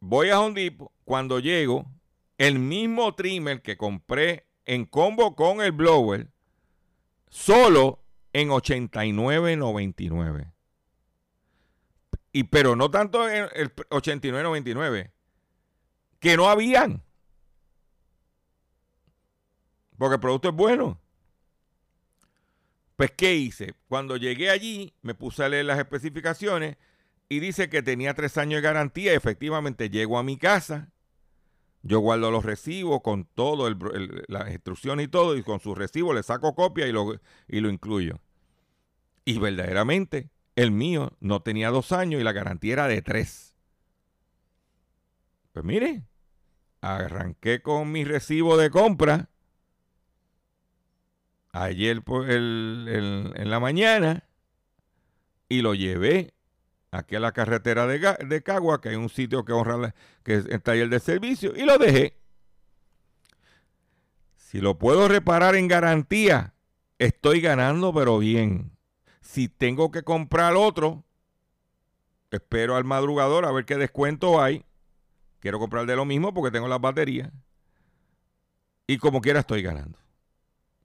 Voy 0.02 0.32
a 0.32 0.42
Home 0.42 0.76
cuando 1.06 1.40
llego, 1.40 1.86
el 2.38 2.60
mismo 2.60 3.16
trimmer 3.16 3.62
que 3.62 3.78
compré 3.78 4.46
en 4.66 4.86
combo 4.86 5.34
con 5.34 5.62
el 5.62 5.72
blower, 5.72 6.28
solo 7.30 8.04
en 8.34 8.50
89.99. 8.50 10.52
Y 12.34 12.44
pero 12.44 12.76
no 12.76 12.92
tanto 12.92 13.30
en 13.30 13.48
el 13.56 13.74
89.99 13.74 15.12
que 16.20 16.38
no 16.38 16.50
habían. 16.50 17.04
Porque 19.98 20.16
el 20.16 20.22
producto 20.22 20.50
es 20.50 20.56
bueno. 20.56 21.00
Pues, 22.96 23.12
¿qué 23.12 23.36
hice? 23.36 23.76
Cuando 23.88 24.18
llegué 24.18 24.50
allí, 24.50 24.94
me 25.02 25.14
puse 25.14 25.44
a 25.44 25.50
leer 25.50 25.66
las 25.66 25.80
especificaciones 25.80 26.78
y 27.30 27.40
dice 27.40 27.70
que 27.70 27.82
tenía 27.82 28.14
tres 28.14 28.38
años 28.38 28.58
de 28.58 28.62
garantía. 28.62 29.14
Efectivamente, 29.14 29.90
llego 29.90 30.18
a 30.18 30.24
mi 30.24 30.38
casa, 30.38 30.92
yo 31.82 32.00
guardo 32.00 32.30
los 32.32 32.44
recibos 32.44 33.02
con 33.02 33.26
todo, 33.26 33.70
las 34.28 34.52
instrucciones 34.52 35.06
y 35.06 35.08
todo, 35.08 35.38
y 35.38 35.44
con 35.44 35.60
sus 35.60 35.78
recibos 35.78 36.14
le 36.14 36.24
saco 36.24 36.56
copia 36.56 36.88
y 36.88 36.92
lo, 36.92 37.20
y 37.48 37.62
lo 37.62 37.70
incluyo. 37.70 38.20
Y 39.24 39.40
verdaderamente, 39.40 40.30
el 40.56 40.72
mío 40.72 41.14
no 41.22 41.42
tenía 41.42 41.70
dos 41.70 41.92
años 41.94 42.20
y 42.20 42.24
la 42.24 42.34
garantía 42.34 42.74
era 42.74 42.88
de 42.88 43.02
tres. 43.02 43.49
Pues 45.60 45.68
mire, 45.68 46.04
arranqué 46.80 47.62
con 47.62 47.92
mi 47.92 48.06
recibo 48.06 48.56
de 48.56 48.70
compra 48.70 49.28
ayer 51.52 52.02
en 52.08 53.50
la 53.50 53.60
mañana 53.60 54.24
y 55.50 55.62
lo 55.62 55.74
llevé 55.74 56.34
aquí 56.92 57.18
a 57.18 57.20
la 57.20 57.34
carretera 57.34 57.88
de, 57.88 58.42
Cagua, 58.42 58.80
que 58.80 58.88
hay 58.88 58.96
un 58.96 59.10
sitio 59.10 59.44
que 59.44 59.52
honra, 59.52 59.94
que 60.24 60.36
es 60.36 60.46
el 60.48 60.90
de 60.90 61.00
servicio, 61.02 61.52
y 61.54 61.66
lo 61.66 61.78
dejé. 61.78 62.18
Si 64.38 64.62
lo 64.62 64.80
puedo 64.80 65.10
reparar 65.10 65.56
en 65.56 65.68
garantía, 65.68 66.54
estoy 67.00 67.42
ganando, 67.42 67.94
pero 67.94 68.18
bien. 68.18 68.72
Si 69.20 69.50
tengo 69.50 69.92
que 69.92 70.04
comprar 70.04 70.56
otro, 70.56 71.04
espero 72.32 72.78
al 72.78 72.86
madrugador 72.86 73.44
a 73.44 73.52
ver 73.52 73.66
qué 73.66 73.76
descuento 73.76 74.42
hay 74.42 74.64
Quiero 75.40 75.60
comprar 75.60 75.86
de 75.86 75.96
lo 75.96 76.06
mismo 76.06 76.34
porque 76.34 76.52
tengo 76.52 76.68
las 76.68 76.82
baterías. 76.82 77.32
Y 78.88 78.98
como 78.98 79.22
quiera 79.22 79.40
estoy 79.40 79.62
ganando. 79.62 79.98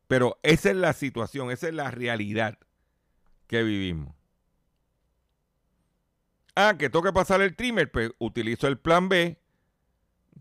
Pero 0.07 0.39
esa 0.43 0.71
es 0.71 0.77
la 0.77 0.93
situación, 0.93 1.51
esa 1.51 1.69
es 1.69 1.75
la 1.75 1.91
realidad 1.91 2.59
que 3.47 3.63
vivimos. 3.63 4.15
Ah, 6.55 6.77
que 6.79 6.89
tengo 6.89 7.03
que 7.03 7.13
pasar 7.13 7.41
el 7.41 7.57
trimmer, 7.57 7.91
pues 7.91 8.13
utilizo 8.19 8.69
el 8.69 8.79
plan 8.79 9.09
B, 9.09 9.41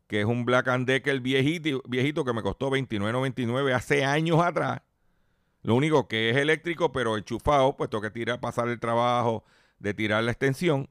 que 0.07 0.19
es 0.19 0.25
un 0.25 0.45
Black 0.45 0.67
and 0.67 0.85
Decker 0.85 1.19
viejito, 1.21 1.81
viejito 1.87 2.23
que 2.23 2.33
me 2.33 2.43
costó 2.43 2.69
$29.99 2.69 3.73
hace 3.73 4.05
años 4.05 4.39
atrás. 4.41 4.81
Lo 5.63 5.73
único 5.75 6.07
que 6.07 6.29
es 6.29 6.37
eléctrico, 6.37 6.91
pero 6.91 7.17
enchufado, 7.17 7.77
pues 7.77 7.89
tengo 7.89 8.01
que 8.01 8.11
tirar, 8.11 8.39
pasar 8.39 8.67
el 8.67 8.79
trabajo 8.79 9.43
de 9.79 9.93
tirar 9.93 10.23
la 10.23 10.31
extensión, 10.31 10.89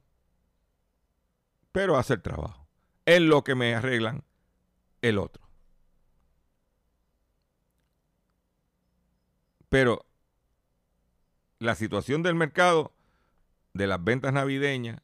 pero 1.70 1.98
hace 1.98 2.14
el 2.14 2.22
trabajo 2.22 2.61
es 3.06 3.20
lo 3.20 3.44
que 3.44 3.54
me 3.54 3.74
arreglan 3.74 4.24
el 5.00 5.18
otro. 5.18 5.42
Pero 9.68 10.04
la 11.58 11.74
situación 11.74 12.22
del 12.22 12.34
mercado 12.34 12.92
de 13.72 13.86
las 13.86 14.02
ventas 14.02 14.32
navideñas 14.32 15.00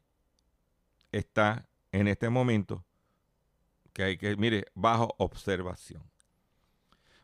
está 1.12 1.68
en 1.92 2.06
este 2.06 2.28
momento 2.28 2.84
que 3.92 4.02
hay 4.04 4.18
que, 4.18 4.37
mire, 4.37 4.66
bajo 4.74 5.14
observación. 5.18 6.02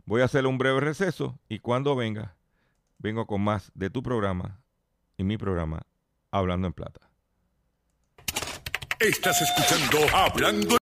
Voy 0.07 0.23
a 0.23 0.25
hacer 0.25 0.47
un 0.47 0.59
breve 0.59 0.81
receso 0.81 1.39
y 1.49 1.59
cuando 1.59 1.95
venga, 1.95 2.37
vengo 2.99 3.27
con 3.27 3.43
más 3.43 3.71
de 3.75 3.91
tu 3.91 4.03
programa 4.03 4.61
y 5.17 5.25
mi 5.25 5.37
programa 5.37 5.87
Hablando 6.31 6.67
en 6.67 6.73
Plata. 6.73 7.14
Estás 9.05 9.43
escuchando 9.43 10.17
Hablando. 10.17 10.79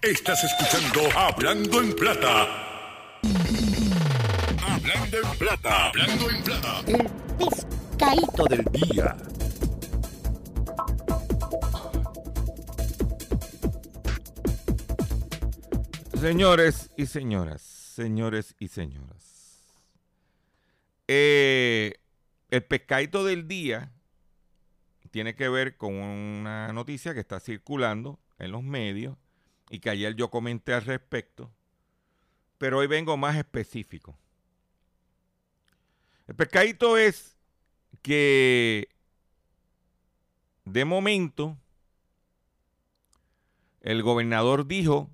Estás 0.00 0.44
escuchando 0.44 1.18
Hablando 1.18 1.82
en 1.82 1.92
Plata. 1.96 3.20
Hablando 4.64 5.16
en 5.16 5.38
Plata. 5.38 5.88
Hablando 5.88 6.30
en 6.30 6.44
Plata. 6.44 6.80
El 6.86 7.10
pescadito 7.38 8.44
del 8.44 8.64
día. 8.70 9.16
Señores 16.20 16.92
y 16.96 17.06
señoras, 17.06 17.62
señores 17.62 18.54
y 18.60 18.68
señoras. 18.68 19.74
Eh, 21.08 21.94
el 22.48 22.62
pescadito 22.62 23.24
del 23.24 23.48
día 23.48 23.90
tiene 25.12 25.34
que 25.34 25.50
ver 25.50 25.76
con 25.76 25.94
una 25.94 26.72
noticia 26.72 27.12
que 27.12 27.20
está 27.20 27.38
circulando 27.38 28.18
en 28.38 28.50
los 28.50 28.62
medios 28.62 29.16
y 29.68 29.78
que 29.78 29.90
ayer 29.90 30.16
yo 30.16 30.30
comenté 30.30 30.72
al 30.72 30.82
respecto, 30.82 31.52
pero 32.56 32.78
hoy 32.78 32.86
vengo 32.86 33.16
más 33.18 33.36
específico. 33.36 34.18
El 36.26 36.34
pescadito 36.34 36.96
es 36.96 37.36
que 38.00 38.88
de 40.64 40.84
momento 40.86 41.58
el 43.82 44.02
gobernador 44.02 44.66
dijo 44.66 45.10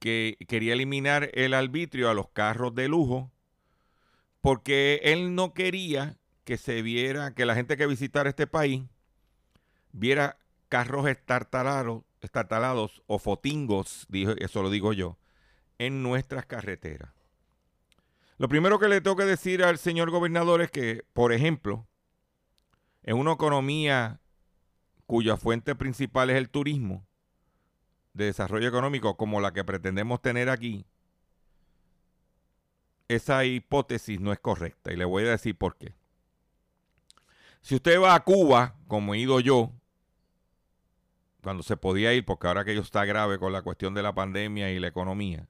que 0.00 0.36
quería 0.48 0.72
eliminar 0.72 1.30
el 1.32 1.54
arbitrio 1.54 2.10
a 2.10 2.14
los 2.14 2.28
carros 2.30 2.74
de 2.74 2.88
lujo 2.88 3.30
porque 4.40 5.00
él 5.04 5.36
no 5.36 5.54
quería 5.54 6.18
que 6.46 6.56
se 6.56 6.80
viera, 6.80 7.34
que 7.34 7.44
la 7.44 7.56
gente 7.56 7.76
que 7.76 7.88
visitara 7.88 8.30
este 8.30 8.46
país 8.46 8.84
viera 9.90 10.38
carros 10.68 11.08
estartalados, 11.08 13.02
o 13.08 13.18
fotingos, 13.18 14.06
eso 14.38 14.62
lo 14.62 14.70
digo 14.70 14.92
yo, 14.92 15.18
en 15.78 16.04
nuestras 16.04 16.46
carreteras. 16.46 17.10
Lo 18.38 18.48
primero 18.48 18.78
que 18.78 18.86
le 18.86 19.00
tengo 19.00 19.16
que 19.16 19.24
decir 19.24 19.64
al 19.64 19.76
señor 19.76 20.10
gobernador 20.10 20.62
es 20.62 20.70
que, 20.70 21.02
por 21.14 21.32
ejemplo, 21.32 21.88
en 23.02 23.16
una 23.16 23.32
economía 23.32 24.20
cuya 25.06 25.36
fuente 25.36 25.74
principal 25.74 26.30
es 26.30 26.36
el 26.36 26.48
turismo, 26.48 27.04
de 28.14 28.26
desarrollo 28.26 28.68
económico 28.68 29.16
como 29.16 29.40
la 29.40 29.52
que 29.52 29.64
pretendemos 29.64 30.22
tener 30.22 30.48
aquí, 30.48 30.86
esa 33.08 33.44
hipótesis 33.44 34.20
no 34.20 34.32
es 34.32 34.38
correcta. 34.38 34.92
Y 34.92 34.96
le 34.96 35.04
voy 35.04 35.24
a 35.24 35.30
decir 35.30 35.56
por 35.56 35.76
qué. 35.76 35.95
Si 37.66 37.74
usted 37.74 38.00
va 38.00 38.14
a 38.14 38.22
Cuba, 38.22 38.76
como 38.86 39.12
he 39.12 39.18
ido 39.18 39.40
yo, 39.40 39.72
cuando 41.42 41.64
se 41.64 41.76
podía 41.76 42.14
ir, 42.14 42.24
porque 42.24 42.46
ahora 42.46 42.64
que 42.64 42.70
ello 42.70 42.82
está 42.82 43.04
grave 43.04 43.40
con 43.40 43.52
la 43.52 43.62
cuestión 43.62 43.92
de 43.92 44.04
la 44.04 44.14
pandemia 44.14 44.70
y 44.70 44.78
la 44.78 44.86
economía 44.86 45.48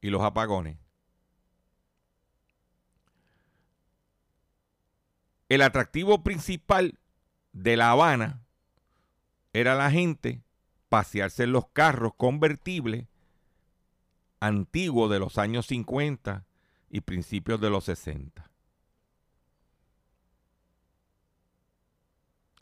y 0.00 0.08
los 0.08 0.22
apagones, 0.22 0.78
el 5.50 5.60
atractivo 5.60 6.22
principal 6.22 6.98
de 7.52 7.76
La 7.76 7.90
Habana 7.90 8.40
era 9.52 9.74
la 9.74 9.90
gente 9.90 10.40
pasearse 10.88 11.42
en 11.42 11.52
los 11.52 11.68
carros 11.74 12.14
convertibles 12.16 13.04
antiguos 14.40 15.10
de 15.10 15.18
los 15.18 15.36
años 15.36 15.66
50 15.66 16.46
y 16.88 17.02
principios 17.02 17.60
de 17.60 17.68
los 17.68 17.84
60. 17.84 18.51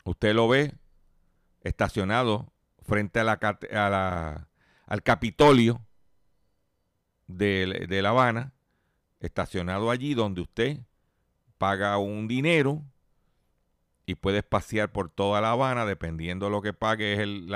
Usted 0.03 0.33
lo 0.33 0.47
ve 0.47 0.73
estacionado 1.61 2.51
frente 2.81 3.19
a 3.19 3.23
la, 3.23 4.47
al 4.85 5.03
Capitolio 5.03 5.81
de, 7.27 7.85
de 7.87 8.01
La 8.01 8.09
Habana, 8.09 8.53
estacionado 9.19 9.91
allí 9.91 10.13
donde 10.13 10.41
usted 10.41 10.79
paga 11.57 11.97
un 11.97 12.27
dinero 12.27 12.83
y 14.05 14.15
puedes 14.15 14.43
pasear 14.43 14.91
por 14.91 15.09
toda 15.09 15.41
La 15.41 15.51
Habana, 15.51 15.85
dependiendo 15.85 16.47
de 16.47 16.51
lo 16.51 16.61
que 16.61 16.73
pague 16.73 17.13
es 17.13 17.19
el, 17.19 17.47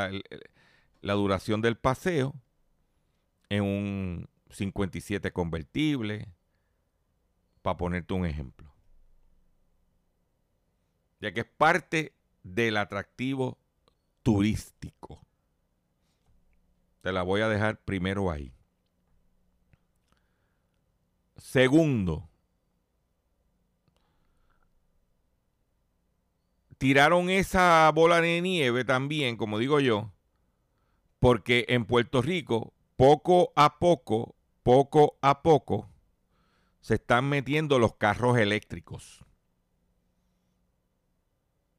la 1.01 1.13
duración 1.13 1.61
del 1.61 1.77
paseo 1.77 2.35
en 3.49 3.63
un 3.63 4.29
57 4.49 5.31
convertible, 5.31 6.29
para 7.61 7.77
ponerte 7.77 8.13
un 8.13 8.25
ejemplo. 8.25 8.71
Ya 11.19 11.33
que 11.33 11.39
es 11.41 11.47
parte 11.47 12.13
del 12.45 12.77
atractivo 12.77 13.57
turístico. 14.21 15.19
Te 17.01 17.11
la 17.11 17.23
voy 17.23 17.41
a 17.41 17.49
dejar 17.49 17.81
primero 17.81 18.29
ahí. 18.29 18.53
Segundo, 21.37 22.29
tiraron 26.77 27.29
esa 27.29 27.91
bola 27.93 28.21
de 28.21 28.41
nieve 28.41 28.85
también, 28.85 29.37
como 29.37 29.57
digo 29.57 29.79
yo, 29.79 30.11
porque 31.19 31.65
en 31.69 31.85
Puerto 31.85 32.21
Rico, 32.21 32.73
poco 32.95 33.53
a 33.55 33.79
poco, 33.79 34.35
poco 34.61 35.17
a 35.21 35.41
poco, 35.41 35.89
se 36.81 36.95
están 36.95 37.27
metiendo 37.27 37.79
los 37.79 37.95
carros 37.95 38.37
eléctricos. 38.37 39.24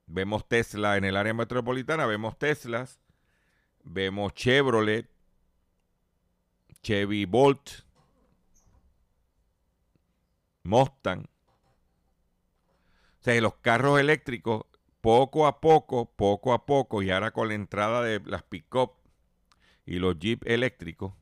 Vemos 0.06 0.46
Tesla 0.48 0.96
en 0.96 1.04
el 1.04 1.16
área 1.16 1.34
metropolitana, 1.34 2.06
vemos 2.06 2.38
Teslas, 2.38 3.00
vemos 3.82 4.34
Chevrolet, 4.34 5.10
Chevy 6.82 7.24
Bolt, 7.24 7.70
Mustang. 10.62 11.26
O 13.20 13.22
sea, 13.22 13.40
los 13.40 13.56
carros 13.56 13.98
eléctricos, 13.98 14.62
poco 15.00 15.46
a 15.46 15.60
poco, 15.60 16.12
poco 16.14 16.52
a 16.52 16.64
poco, 16.64 17.02
y 17.02 17.10
ahora 17.10 17.32
con 17.32 17.48
la 17.48 17.54
entrada 17.54 18.02
de 18.02 18.20
las 18.24 18.44
pick-up 18.44 18.92
y 19.84 19.98
los 19.98 20.18
Jeep 20.18 20.46
eléctricos, 20.46 21.12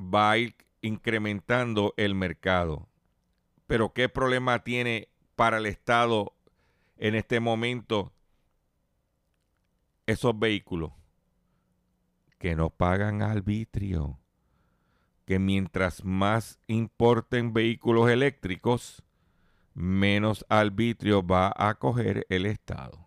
va 0.00 0.32
a 0.32 0.38
ir 0.38 0.54
incrementando 0.80 1.94
el 1.96 2.14
mercado. 2.14 2.87
Pero 3.68 3.92
¿qué 3.92 4.08
problema 4.08 4.64
tiene 4.64 5.08
para 5.36 5.58
el 5.58 5.66
Estado 5.66 6.32
en 6.96 7.14
este 7.14 7.38
momento 7.38 8.14
esos 10.06 10.36
vehículos? 10.36 10.92
Que 12.38 12.56
no 12.56 12.70
pagan 12.70 13.20
arbitrio. 13.20 14.18
Que 15.26 15.38
mientras 15.38 16.02
más 16.02 16.58
importen 16.66 17.52
vehículos 17.52 18.08
eléctricos, 18.08 19.02
menos 19.74 20.46
arbitrio 20.48 21.24
va 21.24 21.52
a 21.54 21.74
coger 21.74 22.26
el 22.30 22.46
Estado. 22.46 23.06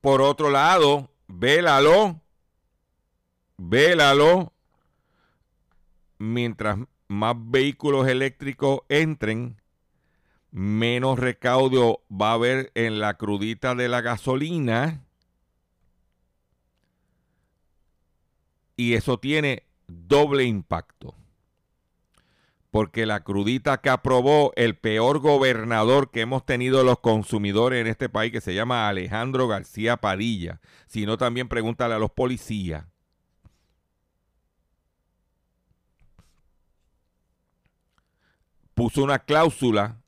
Por 0.00 0.22
otro 0.22 0.48
lado, 0.48 1.10
vélalo, 1.26 2.22
vélalo, 3.58 4.54
mientras 6.18 6.78
más 7.08 7.36
vehículos 7.38 8.08
eléctricos 8.08 8.80
entren, 8.88 9.60
menos 10.50 11.18
recaudo 11.18 12.02
va 12.10 12.30
a 12.30 12.34
haber 12.34 12.72
en 12.74 12.98
la 12.98 13.14
crudita 13.14 13.74
de 13.74 13.88
la 13.88 14.00
gasolina. 14.00 15.04
Y 18.76 18.94
eso 18.94 19.18
tiene 19.18 19.64
doble 19.86 20.44
impacto 20.44 21.14
porque 22.76 23.06
la 23.06 23.24
crudita 23.24 23.80
que 23.80 23.88
aprobó 23.88 24.52
el 24.54 24.76
peor 24.76 25.20
gobernador 25.20 26.10
que 26.10 26.20
hemos 26.20 26.44
tenido 26.44 26.84
los 26.84 26.98
consumidores 26.98 27.80
en 27.80 27.86
este 27.86 28.10
país, 28.10 28.30
que 28.30 28.42
se 28.42 28.52
llama 28.52 28.86
Alejandro 28.86 29.48
García 29.48 29.96
Padilla, 29.96 30.60
sino 30.86 31.16
también 31.16 31.48
pregúntale 31.48 31.94
a 31.94 31.98
los 31.98 32.10
policías. 32.10 32.84
puso 38.76 39.02
una 39.02 39.20
cláusula 39.20 40.02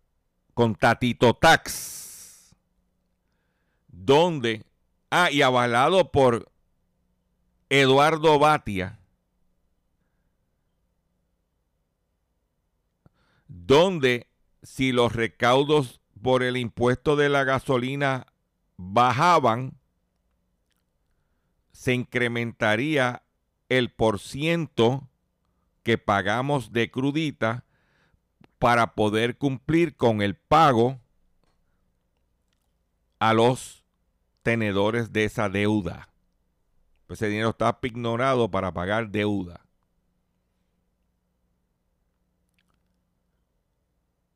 con 0.52 0.74
Tatito 0.74 1.32
Tax, 1.32 2.54
donde, 3.88 4.66
ah, 5.10 5.30
y 5.30 5.40
avalado 5.40 6.12
por 6.12 6.52
Eduardo 7.70 8.38
Batia, 8.38 9.00
donde 13.46 14.28
si 14.62 14.92
los 14.92 15.14
recaudos 15.14 16.02
por 16.20 16.42
el 16.42 16.58
impuesto 16.58 17.16
de 17.16 17.30
la 17.30 17.44
gasolina 17.44 18.26
bajaban, 18.76 19.78
se 21.72 21.94
incrementaría 21.94 23.22
el 23.70 23.90
por 23.90 24.18
ciento 24.18 25.08
que 25.82 25.96
pagamos 25.96 26.70
de 26.74 26.90
crudita 26.90 27.64
para 28.58 28.94
poder 28.94 29.38
cumplir 29.38 29.96
con 29.96 30.22
el 30.22 30.34
pago 30.36 31.00
a 33.18 33.32
los 33.34 33.84
tenedores 34.42 35.12
de 35.12 35.24
esa 35.24 35.48
deuda. 35.48 36.08
Pues 37.06 37.22
ese 37.22 37.30
dinero 37.30 37.50
está 37.50 37.78
ignorado 37.82 38.50
para 38.50 38.72
pagar 38.72 39.10
deuda. 39.10 39.64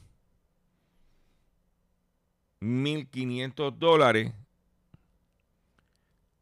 1.500 2.61 3.79
dólares 3.79 4.33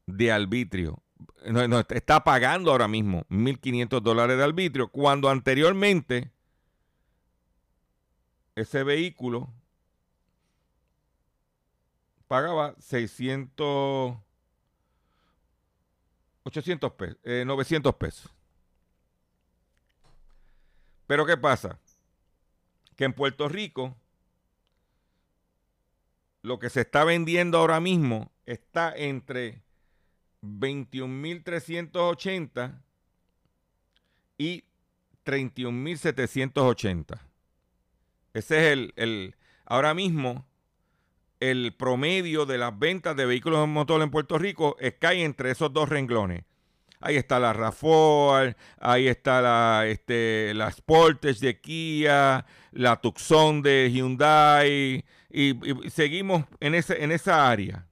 de 0.06 0.32
arbitrio. 0.32 1.02
No, 1.46 1.80
está 1.80 2.24
pagando 2.24 2.70
ahora 2.70 2.88
mismo 2.88 3.24
1.500 3.28 4.00
dólares 4.00 4.36
de 4.36 4.44
arbitrio, 4.44 4.88
cuando 4.88 5.28
anteriormente 5.28 6.30
ese 8.54 8.82
vehículo 8.82 9.52
pagaba 12.26 12.74
600, 12.78 14.16
800 16.42 16.92
pesos, 16.92 17.18
900 17.24 17.94
pesos. 17.94 18.30
Pero 21.06 21.24
¿qué 21.24 21.36
pasa? 21.36 21.78
Que 22.96 23.04
en 23.04 23.14
Puerto 23.14 23.48
Rico 23.48 23.96
lo 26.42 26.58
que 26.58 26.70
se 26.70 26.80
está 26.82 27.04
vendiendo 27.04 27.58
ahora 27.58 27.80
mismo 27.80 28.30
está 28.46 28.94
entre 28.96 29.62
21.380 30.42 32.80
y 34.38 34.64
31.780. 35.24 37.20
Ese 38.34 38.56
es 38.56 38.64
el, 38.72 38.92
el, 38.96 39.36
ahora 39.66 39.94
mismo 39.94 40.46
el 41.40 41.74
promedio 41.74 42.46
de 42.46 42.58
las 42.58 42.78
ventas 42.78 43.16
de 43.16 43.26
vehículos 43.26 43.60
de 43.60 43.66
motor 43.66 44.00
en 44.02 44.10
Puerto 44.10 44.38
Rico 44.38 44.76
es, 44.80 44.94
cae 44.94 45.24
entre 45.24 45.50
esos 45.50 45.72
dos 45.72 45.88
renglones. 45.88 46.44
Ahí 47.00 47.16
está 47.16 47.38
la 47.38 47.52
RAFOR, 47.52 48.56
ahí 48.80 49.06
está 49.06 49.40
la, 49.40 49.86
este, 49.86 50.52
la 50.54 50.68
Sportage 50.70 51.38
de 51.38 51.60
Kia, 51.60 52.44
la 52.72 53.00
Tucson 53.00 53.62
de 53.62 53.88
Hyundai, 53.92 55.04
y, 55.30 55.54
seguimos 55.90 56.44
en, 56.60 56.74
ese, 56.74 57.02
en 57.02 57.12
esa 57.12 57.48
área. 57.48 57.86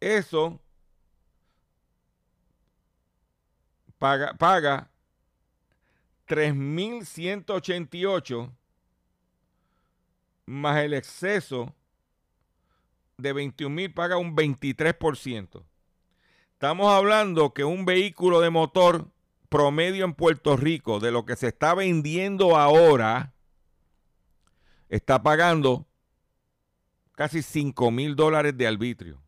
Eso 0.00 0.60
paga, 3.98 4.32
paga 4.34 4.90
3.188 6.28 8.50
más 10.46 10.84
el 10.84 10.94
exceso 10.94 11.74
de 13.16 13.32
21 13.32 13.74
mil 13.74 13.92
paga 13.92 14.16
un 14.16 14.36
23%. 14.36 15.64
Estamos 16.64 16.90
hablando 16.94 17.52
que 17.52 17.62
un 17.62 17.84
vehículo 17.84 18.40
de 18.40 18.48
motor 18.48 19.10
promedio 19.50 20.06
en 20.06 20.14
Puerto 20.14 20.56
Rico, 20.56 20.98
de 20.98 21.10
lo 21.10 21.26
que 21.26 21.36
se 21.36 21.48
está 21.48 21.74
vendiendo 21.74 22.56
ahora, 22.56 23.34
está 24.88 25.22
pagando 25.22 25.86
casi 27.12 27.42
5 27.42 27.90
mil 27.90 28.16
dólares 28.16 28.56
de 28.56 28.66
arbitrio. 28.66 29.20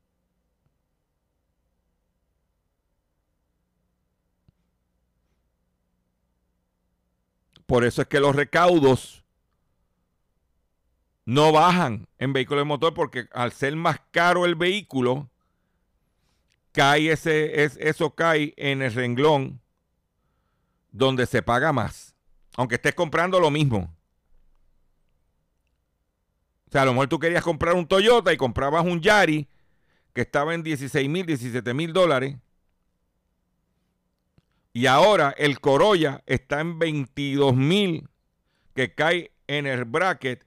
Por 7.66 7.84
eso 7.84 8.00
es 8.00 8.08
que 8.08 8.18
los 8.18 8.34
recaudos 8.34 9.26
no 11.26 11.52
bajan 11.52 12.08
en 12.16 12.32
vehículos 12.32 12.62
de 12.62 12.68
motor 12.68 12.94
porque 12.94 13.28
al 13.32 13.52
ser 13.52 13.76
más 13.76 14.00
caro 14.10 14.46
el 14.46 14.54
vehículo, 14.54 15.28
cae 16.76 17.10
ese, 17.10 17.64
es, 17.64 17.78
eso 17.80 18.14
cae 18.14 18.52
en 18.58 18.82
el 18.82 18.92
renglón 18.92 19.62
donde 20.92 21.24
se 21.24 21.42
paga 21.42 21.72
más. 21.72 22.14
Aunque 22.54 22.74
estés 22.74 22.94
comprando 22.94 23.40
lo 23.40 23.50
mismo. 23.50 23.96
O 26.68 26.70
sea, 26.70 26.82
a 26.82 26.84
lo 26.84 26.92
mejor 26.92 27.08
tú 27.08 27.18
querías 27.18 27.42
comprar 27.42 27.74
un 27.74 27.88
Toyota 27.88 28.30
y 28.30 28.36
comprabas 28.36 28.84
un 28.84 29.00
Yari 29.00 29.48
que 30.12 30.20
estaba 30.20 30.54
en 30.54 30.62
16 30.62 31.08
mil, 31.08 31.24
17 31.24 31.72
mil 31.72 31.94
dólares. 31.94 32.36
Y 34.74 34.84
ahora 34.84 35.34
el 35.38 35.60
Corolla 35.60 36.22
está 36.26 36.60
en 36.60 36.78
22 36.78 37.56
mil, 37.56 38.06
que 38.74 38.94
cae 38.94 39.32
en 39.46 39.66
el 39.66 39.86
bracket 39.86 40.44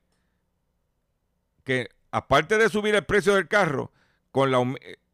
que 1.63 1.89
aparte 2.11 2.59
de 2.59 2.69
subir 2.69 2.93
el 2.93 3.05
precio 3.05 3.33
del 3.33 3.47
carro, 3.47 3.91
con 4.31 4.51
la, 4.51 4.59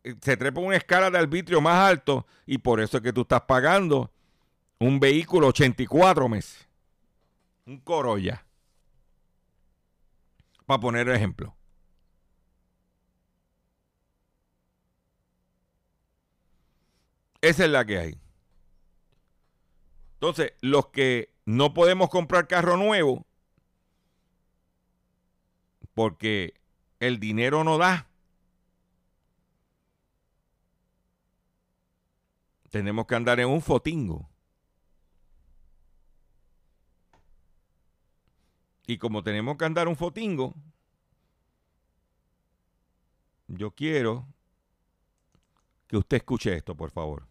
eh, 0.06 0.16
se 0.22 0.38
trepa 0.38 0.62
una 0.62 0.78
escala 0.78 1.10
de 1.10 1.18
arbitrio 1.18 1.60
más 1.62 1.89
alto 1.89 2.28
y 2.45 2.60
por 2.60 2.80
eso 2.80 2.97
es 2.97 3.03
que 3.03 3.12
tú 3.12 3.22
estás 3.22 3.41
pagando 3.41 4.12
un 4.80 4.99
vehículo 4.99 5.47
84 5.47 6.30
meses. 6.30 6.68
Un 7.66 7.80
Corolla. 7.80 8.45
Para 10.68 10.80
poner 10.80 11.10
ejemplo. 11.10 11.56
Esa 17.41 17.66
es 17.66 17.72
la 17.72 17.84
que 17.86 17.97
hay. 17.97 18.20
Entonces, 20.14 20.53
los 20.62 20.88
que 20.88 21.34
no 21.45 21.74
podemos 21.74 22.10
comprar 22.10 22.47
carro 22.47 22.78
nuevo 22.78 23.26
porque 25.95 26.53
el 26.99 27.20
dinero 27.20 27.64
no 27.64 27.80
da 27.80 28.08
tenemos 32.76 33.05
que 33.05 33.15
andar 33.15 33.39
en 33.39 33.47
un 33.47 33.61
fotingo. 33.61 34.30
Y 38.86 38.97
como 38.97 39.23
tenemos 39.23 39.55
que 39.55 39.63
andar 39.63 39.88
un 39.88 39.95
fotingo, 39.95 40.53
yo 43.47 43.71
quiero 43.71 44.28
que 45.88 45.95
usted 45.95 46.17
escuche 46.17 46.53
esto, 46.53 46.76
por 46.76 46.91
favor. 46.91 47.26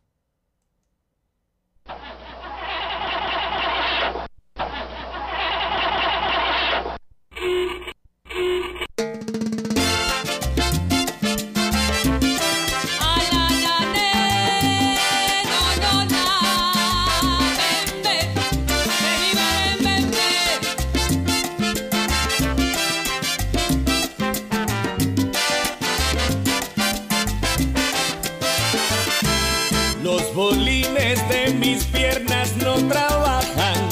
cables 31.15 31.29
de 31.29 31.55
mis 31.55 31.85
piernas 31.85 32.57
no 32.57 32.75
trabajan. 32.89 33.89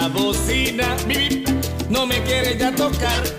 La 0.00 0.08
bocina 0.08 0.96
no 1.88 2.06
me 2.06 2.22
quiere 2.22 2.56
ya 2.56 2.72
tocar. 2.72 3.37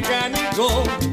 mecánico 0.00 1.07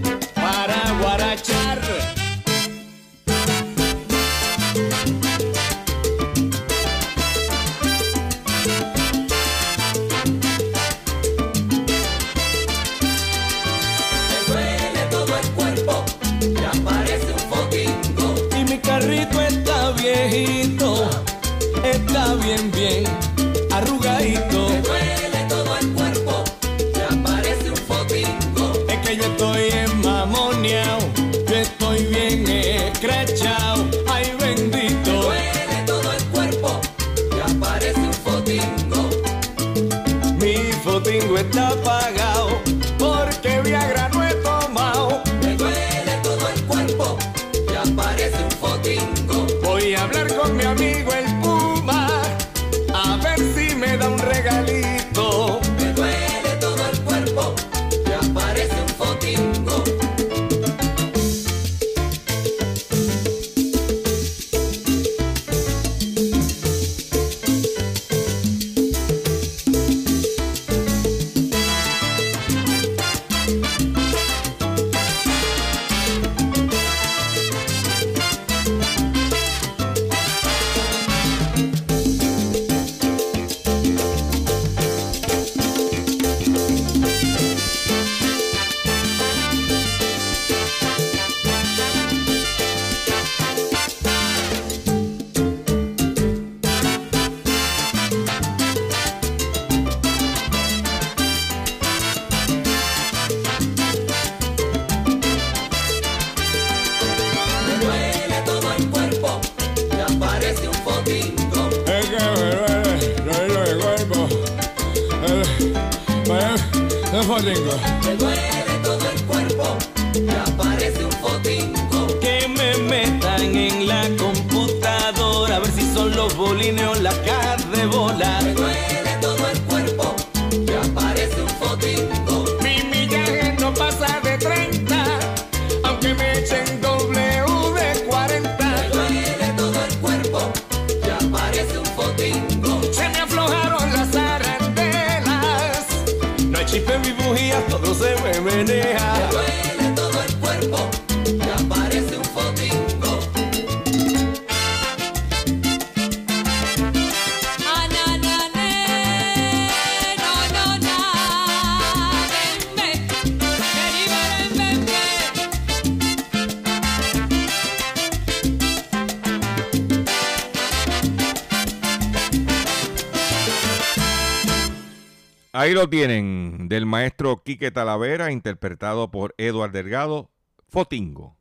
tienen, 175.90 176.68
del 176.70 176.86
maestro 176.86 177.44
Quique 177.44 177.72
Talavera, 177.72 178.32
interpretado 178.32 179.12
por 179.12 179.34
Eduard 179.38 179.72
Delgado, 179.72 180.32
Fotingo. 180.68 181.38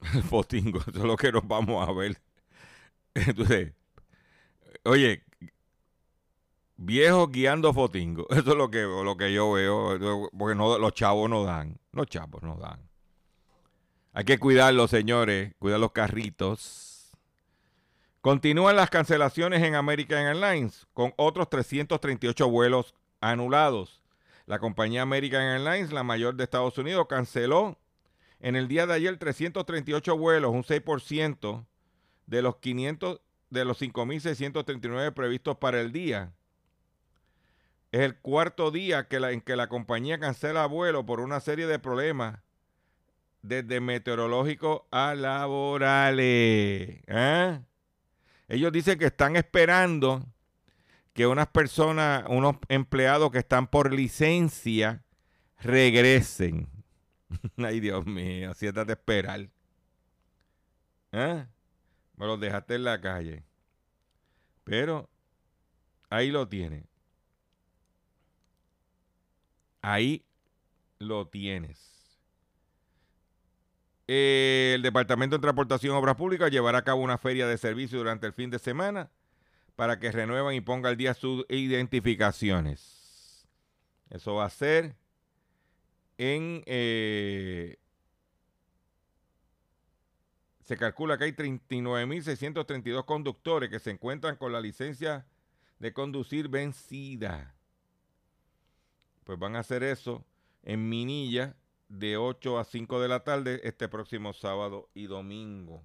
Fotingo, 0.28 0.80
eso 0.80 0.90
es 0.90 1.04
lo 1.04 1.16
que 1.16 1.32
nos 1.32 1.46
vamos 1.46 1.86
a 1.88 1.92
ver. 1.92 2.20
Entonces, 3.14 3.72
oye, 4.84 5.22
viejo 6.76 7.28
guiando 7.28 7.72
Fotingo, 7.72 8.26
eso 8.30 8.50
es 8.50 8.56
lo 8.56 8.70
que, 8.70 8.82
lo 8.82 9.16
que 9.16 9.32
yo 9.32 9.52
veo, 9.52 10.30
porque 10.36 10.54
no, 10.54 10.78
los 10.78 10.94
chavos 10.94 11.30
no 11.30 11.44
dan, 11.44 11.78
los 11.92 12.06
chavos 12.06 12.42
no 12.42 12.56
dan. 12.56 12.88
Hay 14.12 14.24
que 14.24 14.38
cuidarlos, 14.38 14.90
señores, 14.90 15.54
cuidar 15.58 15.80
los 15.80 15.90
carritos. 15.90 17.10
Continúan 18.20 18.76
las 18.76 18.88
cancelaciones 18.88 19.62
en 19.62 19.74
American 19.74 20.24
Airlines 20.24 20.86
con 20.94 21.12
otros 21.16 21.50
338 21.50 22.48
vuelos 22.48 22.94
anulados. 23.30 24.00
La 24.46 24.58
compañía 24.58 25.02
American 25.02 25.42
Airlines, 25.42 25.92
la 25.92 26.02
mayor 26.02 26.34
de 26.34 26.44
Estados 26.44 26.76
Unidos, 26.76 27.06
canceló 27.08 27.78
en 28.40 28.56
el 28.56 28.68
día 28.68 28.86
de 28.86 28.94
ayer 28.94 29.16
338 29.16 30.16
vuelos, 30.18 30.52
un 30.52 30.64
6% 30.64 31.64
de 32.26 32.42
los 32.42 32.56
500 32.56 33.20
de 33.50 33.64
los 33.64 33.80
5.639 33.80 35.14
previstos 35.14 35.56
para 35.56 35.80
el 35.80 35.92
día. 35.92 36.32
Es 37.92 38.00
el 38.00 38.16
cuarto 38.16 38.70
día 38.70 39.08
que 39.08 39.16
en 39.16 39.40
que 39.40 39.56
la 39.56 39.68
compañía 39.68 40.18
cancela 40.18 40.66
vuelo 40.66 41.06
por 41.06 41.20
una 41.20 41.40
serie 41.40 41.66
de 41.66 41.78
problemas 41.78 42.40
desde 43.40 43.80
meteorológicos 43.80 44.82
a 44.90 45.14
laborales. 45.14 46.98
¿eh? 47.06 47.60
Ellos 48.48 48.72
dicen 48.72 48.98
que 48.98 49.06
están 49.06 49.36
esperando 49.36 50.26
que 51.14 51.28
unas 51.28 51.46
personas, 51.46 52.24
unos 52.28 52.56
empleados 52.68 53.30
que 53.30 53.38
están 53.38 53.68
por 53.68 53.92
licencia, 53.92 55.04
regresen. 55.60 56.68
Ay, 57.56 57.80
Dios 57.80 58.04
mío, 58.04 58.52
siéntate 58.54 58.92
a 58.92 58.94
esperar. 58.96 59.48
¿Eh? 61.12 61.46
Me 62.16 62.26
los 62.26 62.40
dejaste 62.40 62.74
en 62.74 62.84
la 62.84 63.00
calle. 63.00 63.44
Pero 64.64 65.08
ahí 66.10 66.32
lo 66.32 66.48
tiene. 66.48 66.84
Ahí 69.82 70.24
lo 70.98 71.28
tienes. 71.28 71.92
el 74.06 74.82
Departamento 74.82 75.36
de 75.36 75.42
Transportación 75.42 75.94
y 75.94 75.98
Obras 75.98 76.16
Públicas 76.16 76.50
llevará 76.50 76.78
a 76.78 76.84
cabo 76.84 77.02
una 77.02 77.18
feria 77.18 77.46
de 77.46 77.56
servicio 77.56 77.98
durante 77.98 78.26
el 78.26 78.32
fin 78.32 78.50
de 78.50 78.58
semana 78.58 79.10
para 79.76 79.98
que 79.98 80.12
renueven 80.12 80.54
y 80.54 80.60
pongan 80.60 80.90
al 80.90 80.96
día 80.96 81.14
sus 81.14 81.44
identificaciones. 81.48 83.46
Eso 84.10 84.34
va 84.34 84.46
a 84.46 84.50
ser 84.50 84.96
en... 86.18 86.62
Eh, 86.66 87.78
se 90.64 90.76
calcula 90.76 91.18
que 91.18 91.24
hay 91.24 91.32
39.632 91.32 93.04
conductores 93.04 93.68
que 93.68 93.78
se 93.78 93.90
encuentran 93.90 94.36
con 94.36 94.52
la 94.52 94.60
licencia 94.60 95.26
de 95.78 95.92
conducir 95.92 96.48
vencida. 96.48 97.54
Pues 99.24 99.38
van 99.38 99.56
a 99.56 99.60
hacer 99.60 99.82
eso 99.82 100.24
en 100.62 100.88
Minilla 100.88 101.56
de 101.88 102.16
8 102.16 102.58
a 102.58 102.64
5 102.64 103.00
de 103.00 103.08
la 103.08 103.24
tarde 103.24 103.60
este 103.64 103.88
próximo 103.88 104.32
sábado 104.32 104.88
y 104.94 105.06
domingo. 105.06 105.84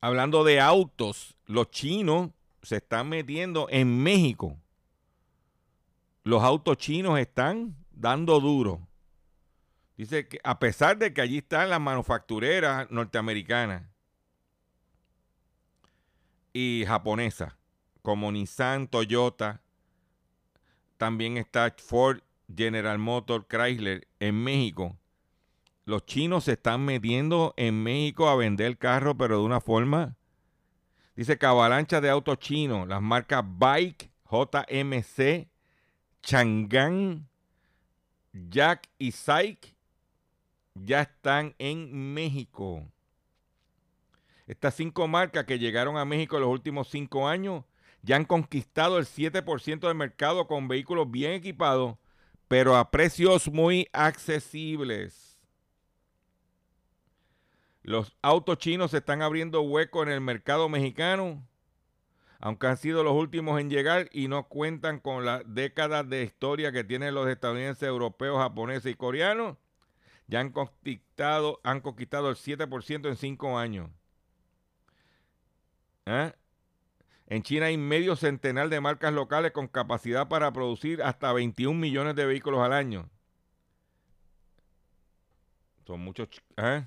Hablando 0.00 0.44
de 0.44 0.60
autos, 0.60 1.36
los 1.46 1.70
chinos 1.70 2.30
se 2.62 2.76
están 2.76 3.08
metiendo 3.08 3.66
en 3.70 4.02
México. 4.02 4.56
Los 6.22 6.42
autos 6.42 6.76
chinos 6.76 7.18
están 7.18 7.74
dando 7.90 8.38
duro. 8.38 8.86
Dice 9.96 10.28
que 10.28 10.38
a 10.44 10.60
pesar 10.60 10.96
de 10.98 11.12
que 11.12 11.20
allí 11.20 11.38
están 11.38 11.70
las 11.70 11.80
manufactureras 11.80 12.88
norteamericanas 12.90 13.82
y 16.52 16.84
japonesas, 16.86 17.54
como 18.02 18.30
Nissan, 18.30 18.86
Toyota, 18.86 19.60
también 20.96 21.36
está 21.36 21.74
Ford, 21.76 22.20
General 22.54 22.98
Motors, 22.98 23.46
Chrysler 23.48 24.06
en 24.20 24.42
México. 24.44 24.96
Los 25.88 26.04
chinos 26.04 26.44
se 26.44 26.52
están 26.52 26.84
metiendo 26.84 27.54
en 27.56 27.82
México 27.82 28.28
a 28.28 28.36
vender 28.36 28.76
carros, 28.76 29.14
pero 29.18 29.38
de 29.38 29.44
una 29.44 29.62
forma. 29.62 30.16
Dice 31.16 31.38
que 31.38 31.46
avalancha 31.46 32.02
de 32.02 32.10
autos 32.10 32.38
chinos, 32.40 32.86
las 32.86 33.00
marcas 33.00 33.42
Bike, 33.42 34.10
JMC, 34.30 35.48
Chang'an, 36.22 37.26
Jack 38.34 38.90
y 38.98 39.12
Saik 39.12 39.74
ya 40.74 41.00
están 41.00 41.54
en 41.56 42.12
México. 42.12 42.86
Estas 44.46 44.74
cinco 44.74 45.08
marcas 45.08 45.46
que 45.46 45.58
llegaron 45.58 45.96
a 45.96 46.04
México 46.04 46.36
en 46.36 46.42
los 46.42 46.50
últimos 46.50 46.88
cinco 46.88 47.26
años 47.26 47.64
ya 48.02 48.16
han 48.16 48.26
conquistado 48.26 48.98
el 48.98 49.06
7% 49.06 49.80
del 49.80 49.94
mercado 49.94 50.46
con 50.46 50.68
vehículos 50.68 51.10
bien 51.10 51.32
equipados, 51.32 51.96
pero 52.46 52.76
a 52.76 52.90
precios 52.90 53.50
muy 53.50 53.88
accesibles. 53.94 55.27
Los 57.88 58.14
autos 58.20 58.58
chinos 58.58 58.90
se 58.90 58.98
están 58.98 59.22
abriendo 59.22 59.62
hueco 59.62 60.02
en 60.02 60.10
el 60.10 60.20
mercado 60.20 60.68
mexicano, 60.68 61.42
aunque 62.38 62.66
han 62.66 62.76
sido 62.76 63.02
los 63.02 63.14
últimos 63.14 63.58
en 63.58 63.70
llegar 63.70 64.10
y 64.12 64.28
no 64.28 64.46
cuentan 64.46 65.00
con 65.00 65.24
las 65.24 65.42
décadas 65.46 66.06
de 66.06 66.22
historia 66.22 66.70
que 66.70 66.84
tienen 66.84 67.14
los 67.14 67.26
estadounidenses, 67.28 67.88
europeos, 67.88 68.36
japoneses 68.36 68.92
y 68.92 68.94
coreanos 68.94 69.56
ya 70.26 70.40
han 70.40 70.50
conquistado, 70.52 71.62
han 71.64 71.80
conquistado 71.80 72.28
el 72.28 72.36
7% 72.36 73.08
en 73.08 73.16
cinco 73.16 73.56
años. 73.56 73.88
¿Eh? 76.04 76.34
En 77.28 77.42
China 77.42 77.66
hay 77.66 77.78
medio 77.78 78.16
centenar 78.16 78.68
de 78.68 78.82
marcas 78.82 79.14
locales 79.14 79.52
con 79.52 79.66
capacidad 79.66 80.28
para 80.28 80.52
producir 80.52 81.02
hasta 81.02 81.32
21 81.32 81.80
millones 81.80 82.14
de 82.16 82.26
vehículos 82.26 82.60
al 82.60 82.74
año. 82.74 83.08
Son 85.86 86.00
muchos. 86.00 86.28
¿eh? 86.58 86.84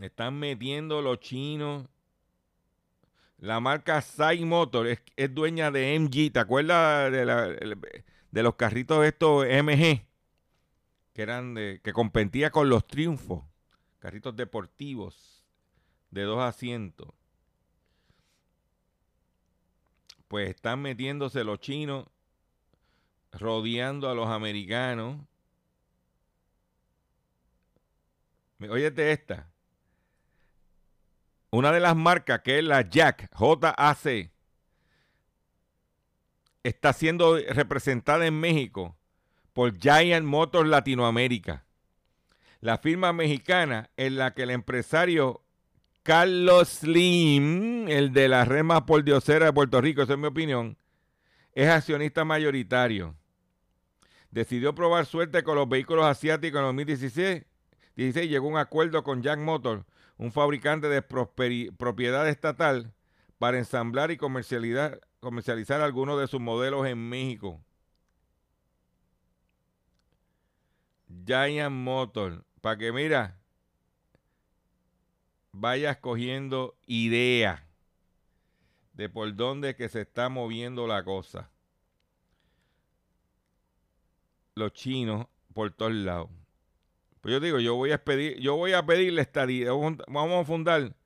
Están 0.00 0.38
metiendo 0.38 1.02
los 1.02 1.20
chinos. 1.20 1.88
La 3.38 3.60
marca 3.60 4.00
Sai 4.00 4.44
Motor 4.44 4.86
es, 4.86 5.34
dueña 5.34 5.70
de 5.70 5.98
MG. 5.98 6.32
¿Te 6.32 6.40
acuerdas 6.40 7.12
de 8.30 8.42
los 8.42 8.54
carritos 8.56 9.04
estos 9.06 9.46
MG, 9.46 10.04
que 11.12 11.22
eran 11.22 11.54
de, 11.54 11.80
que 11.82 11.92
competía 11.92 12.50
con 12.50 12.68
los 12.68 12.86
triunfos, 12.86 13.44
carritos 13.98 14.36
deportivos 14.36 15.44
de 16.10 16.22
dos 16.22 16.40
asientos. 16.40 17.08
Pues 20.28 20.50
están 20.50 20.82
metiéndose 20.82 21.42
los 21.42 21.58
chinos, 21.60 22.06
rodeando 23.32 24.10
a 24.10 24.14
los 24.14 24.28
americanos. 24.28 25.18
Óyete 28.60 29.12
esta. 29.12 29.50
Una 31.50 31.72
de 31.72 31.80
las 31.80 31.96
marcas 31.96 32.40
que 32.40 32.58
es 32.58 32.64
la 32.64 32.82
Jack, 32.82 33.30
JAC, 33.32 34.30
está 36.62 36.92
siendo 36.92 37.38
representada 37.38 38.26
en 38.26 38.38
México 38.38 38.96
por 39.54 39.78
Giant 39.78 40.26
Motors 40.26 40.68
Latinoamérica, 40.68 41.64
la 42.60 42.76
firma 42.78 43.12
mexicana 43.12 43.90
en 43.96 44.16
la 44.16 44.34
que 44.34 44.42
el 44.42 44.50
empresario 44.50 45.42
Carlos 46.02 46.68
Slim, 46.68 47.88
el 47.88 48.12
de 48.12 48.28
la 48.28 48.44
rema 48.44 48.84
por 48.84 49.02
diosera 49.02 49.46
de 49.46 49.52
Puerto 49.52 49.80
Rico, 49.80 50.02
esa 50.02 50.14
es 50.14 50.18
mi 50.18 50.26
opinión, 50.26 50.76
es 51.54 51.68
accionista 51.68 52.24
mayoritario. 52.24 53.14
Decidió 54.30 54.74
probar 54.74 55.06
suerte 55.06 55.42
con 55.42 55.56
los 55.56 55.68
vehículos 55.68 56.04
asiáticos 56.04 56.58
en 56.58 56.66
2016. 56.66 57.44
16, 57.96 58.30
llegó 58.30 58.46
a 58.46 58.50
un 58.50 58.58
acuerdo 58.58 59.02
con 59.02 59.22
Jack 59.22 59.38
Motors, 59.40 59.84
un 60.18 60.32
fabricante 60.32 60.88
de 60.88 61.00
propiedad 61.00 62.28
estatal, 62.28 62.92
para 63.38 63.56
ensamblar 63.56 64.10
y 64.10 64.16
comercializar 64.16 65.80
algunos 65.80 66.20
de 66.20 66.26
sus 66.26 66.40
modelos 66.40 66.86
en 66.86 67.08
México. 67.08 67.62
Giant 71.24 71.74
Motor, 71.74 72.44
para 72.60 72.76
que 72.76 72.92
mira, 72.92 73.38
vayas 75.52 75.96
cogiendo 75.98 76.76
idea 76.86 77.64
de 78.94 79.08
por 79.08 79.34
dónde 79.36 79.76
que 79.76 79.88
se 79.88 80.00
está 80.00 80.28
moviendo 80.28 80.88
la 80.88 81.04
cosa. 81.04 81.50
Los 84.56 84.72
chinos 84.72 85.28
por 85.54 85.70
todos 85.70 85.92
lados. 85.92 86.28
Pues 87.28 87.34
yo 87.34 87.40
digo, 87.40 87.60
yo 87.60 87.74
voy 87.74 87.92
a 87.92 88.02
pedir, 88.02 88.38
yo 88.38 88.56
voy 88.56 88.72
a 88.72 88.86
pedirle 88.86 89.20
estadía, 89.20 89.70
vamos 89.72 90.40
a 90.40 90.44
fundar 90.46 90.96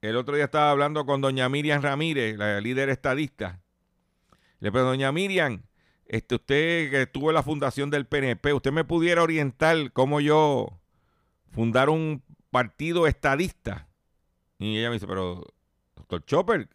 el 0.00 0.16
otro 0.16 0.34
día 0.34 0.46
estaba 0.46 0.72
hablando 0.72 1.06
con 1.06 1.20
doña 1.20 1.48
Miriam 1.48 1.80
Ramírez, 1.80 2.36
la 2.36 2.60
líder 2.60 2.88
estadista. 2.88 3.62
Le 4.58 4.72
pregunto, 4.72 4.88
doña 4.88 5.12
Miriam, 5.12 5.62
este, 6.06 6.34
usted 6.34 6.90
que 6.90 7.02
estuvo 7.02 7.30
la 7.30 7.44
fundación 7.44 7.88
del 7.88 8.04
PNP, 8.04 8.52
¿usted 8.52 8.72
me 8.72 8.82
pudiera 8.82 9.22
orientar 9.22 9.92
cómo 9.92 10.20
yo 10.20 10.80
fundar 11.52 11.88
un 11.88 12.24
partido 12.50 13.06
estadista? 13.06 13.88
Y 14.58 14.76
ella 14.78 14.88
me 14.88 14.94
dice, 14.94 15.06
pero, 15.06 15.44
doctor 15.94 16.24
Chopper, 16.24 16.68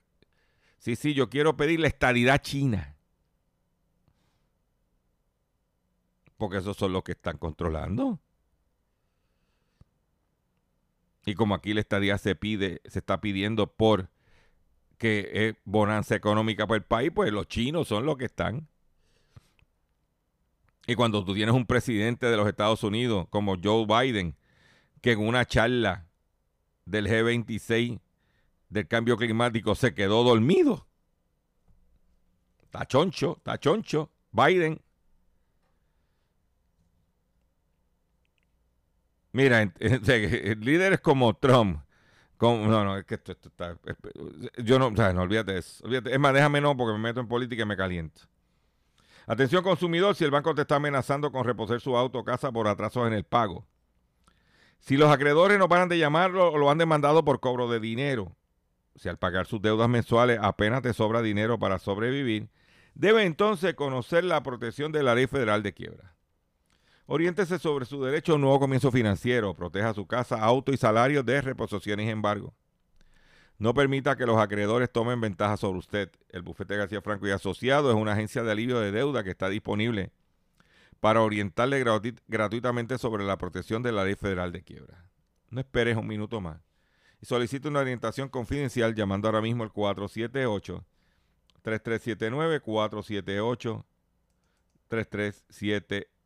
sí, 0.78 0.95
sí, 0.95 1.14
yo 1.14 1.30
quiero 1.30 1.57
pedir 1.57 1.82
la 1.82 1.88
estadidad 1.89 2.41
china. 2.41 2.95
Porque 6.38 6.59
esos 6.59 6.78
son 6.78 6.93
los 6.93 7.03
que 7.03 7.11
están 7.11 7.38
controlando. 7.38 8.22
Y 11.26 11.36
como 11.36 11.55
aquí 11.55 11.74
la 11.74 11.82
estadía 11.82 12.17
se 12.17 12.36
pide, 12.36 12.82
se 12.86 12.99
está 12.99 13.21
pidiendo 13.21 13.67
por 13.67 14.09
que 14.97 15.30
es 15.34 15.55
bonanza 15.65 16.15
económica 16.15 16.67
para 16.67 16.78
el 16.78 16.84
país, 16.84 17.11
pues 17.13 17.32
los 17.32 17.47
chinos 17.47 17.88
son 17.88 18.05
los 18.05 18.17
que 18.17 18.26
están. 18.26 18.67
Y 20.86 20.95
cuando 20.95 21.24
tú 21.24 21.34
tienes 21.34 21.55
un 21.55 21.65
presidente 21.65 22.26
de 22.28 22.38
los 22.38 22.47
Estados 22.47 22.84
Unidos 22.84 23.28
como 23.30 23.57
Joe 23.61 23.86
Biden, 23.86 24.36
que 25.01 25.13
en 25.13 25.19
una 25.19 25.45
charla 25.45 26.07
del 26.86 27.07
G26 27.07 27.99
del 28.69 28.88
cambio 28.88 29.17
climático 29.17 29.76
se 29.76 29.93
quedó 29.93 30.24
dormido. 30.24 30.88
Está 32.63 32.86
choncho, 32.86 33.36
está 33.38 33.59
choncho. 33.59 34.09
Biden 34.32 34.82
Mira, 39.34 39.69
líderes 39.79 41.01
como 41.01 41.36
Trump, 41.36 41.81
como, 42.38 42.67
no, 42.67 42.86
no, 42.86 42.97
es 42.97 43.05
que 43.05 43.15
esto, 43.15 43.31
está, 43.31 43.77
yo 44.57 44.79
no, 44.79 44.88
o 44.88 44.95
sea, 44.95 45.11
no, 45.11 45.23
olvídate 45.23 45.57
eso, 45.57 45.84
olvídate, 45.84 46.13
es 46.13 46.19
más, 46.19 46.34
déjame 46.34 46.61
no, 46.61 46.77
porque 46.77 46.93
me 46.93 46.99
meto 46.99 47.19
en 47.19 47.27
política 47.27 47.63
y 47.63 47.65
me 47.65 47.75
caliento. 47.75 48.21
Atención 49.25 49.63
consumidor, 49.63 50.15
si 50.15 50.23
el 50.23 50.31
banco 50.31 50.53
te 50.53 50.61
está 50.61 50.75
amenazando 50.75 51.31
con 51.31 51.45
reposer 51.45 51.81
su 51.81 51.97
auto 51.97 52.19
o 52.19 52.23
casa 52.23 52.51
por 52.51 52.67
atrasos 52.67 53.07
en 53.07 53.13
el 53.13 53.23
pago. 53.23 53.65
Si 54.79 54.97
los 54.97 55.09
acreedores 55.09 55.57
no 55.57 55.69
paran 55.69 55.89
de 55.89 55.97
llamarlo 55.97 56.51
o 56.51 56.57
lo 56.57 56.69
han 56.69 56.77
demandado 56.77 57.23
por 57.23 57.39
cobro 57.39 57.69
de 57.69 57.79
dinero, 57.79 58.36
si 58.95 59.09
al 59.09 59.17
pagar 59.17 59.47
sus 59.47 59.61
deudas 59.61 59.89
mensuales 59.89 60.39
apenas 60.41 60.81
te 60.81 60.93
sobra 60.93 61.21
dinero 61.21 61.57
para 61.57 61.79
sobrevivir, 61.79 62.49
debe 62.93 63.23
entonces 63.23 63.73
conocer 63.75 64.25
la 64.25 64.43
protección 64.43 64.91
de 64.91 65.03
la 65.03 65.15
ley 65.15 65.25
federal 65.25 65.63
de 65.63 65.73
quiebra. 65.73 66.12
Oriéntese 67.06 67.60
sobre 67.60 67.86
su 67.86 68.01
derecho 68.01 68.32
a 68.32 68.36
un 68.36 68.41
nuevo 68.41 68.60
comienzo 68.60 68.91
financiero. 68.91 69.54
Proteja 69.54 69.93
su 69.93 70.08
casa, 70.08 70.41
auto 70.41 70.72
y 70.72 70.78
salario 70.78 71.22
de 71.22 71.41
reposiciones 71.41 72.08
y 72.08 72.10
embargo. 72.10 72.54
No 73.58 73.74
permita 73.74 74.16
que 74.16 74.26
los 74.26 74.38
acreedores 74.38 74.91
tomen 74.91 75.20
ventaja 75.20 75.58
sobre 75.58 75.80
usted. 75.80 76.12
El 76.30 76.41
bufete 76.41 76.78
García 76.78 77.01
Franco 77.01 77.28
y 77.28 77.32
Asociado 77.32 77.89
es 77.91 77.95
una 77.95 78.14
agencia 78.14 78.43
de 78.43 78.51
alivio 78.51 78.80
de 78.80 78.91
deuda 78.91 79.24
que 79.24 79.32
está 79.32 79.49
disponible 79.49 80.12
para 81.01 81.22
orientarle 81.22 81.84
gratuitamente 82.28 82.97
sobre 82.97 83.26
la 83.26 83.38
protección 83.38 83.84
de 83.84 83.91
la 83.91 84.06
ley 84.06 84.16
federal 84.16 84.54
de 84.54 84.64
quiebra. 84.64 85.06
No 85.49 85.60
esperes 85.60 85.97
un 85.97 86.08
minuto 86.08 86.39
más. 86.39 86.62
Y 87.22 87.26
solicite 87.26 87.68
una 87.68 87.82
orientación 87.82 88.30
confidencial 88.30 88.95
llamando 88.95 89.28
ahora 89.28 89.41
mismo 89.41 89.64
al 89.64 89.72
478 89.74 90.86
3379 91.62 92.62
478 92.62 93.86
3379 94.88 96.14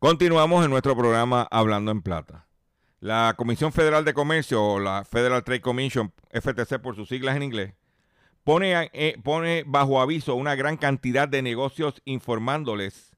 Continuamos 0.00 0.64
en 0.64 0.70
nuestro 0.70 0.96
programa 0.96 1.48
Hablando 1.50 1.90
en 1.90 2.02
Plata. 2.02 2.46
La 3.00 3.34
Comisión 3.36 3.72
Federal 3.72 4.04
de 4.04 4.14
Comercio, 4.14 4.64
o 4.64 4.78
la 4.78 5.04
Federal 5.04 5.42
Trade 5.42 5.60
Commission, 5.60 6.12
FTC 6.30 6.78
por 6.78 6.94
sus 6.94 7.08
siglas 7.08 7.34
en 7.34 7.42
inglés, 7.42 7.74
pone, 8.44 8.90
eh, 8.92 9.16
pone 9.24 9.64
bajo 9.66 10.00
aviso 10.00 10.36
una 10.36 10.54
gran 10.54 10.76
cantidad 10.76 11.28
de 11.28 11.42
negocios 11.42 12.00
informándoles 12.04 13.16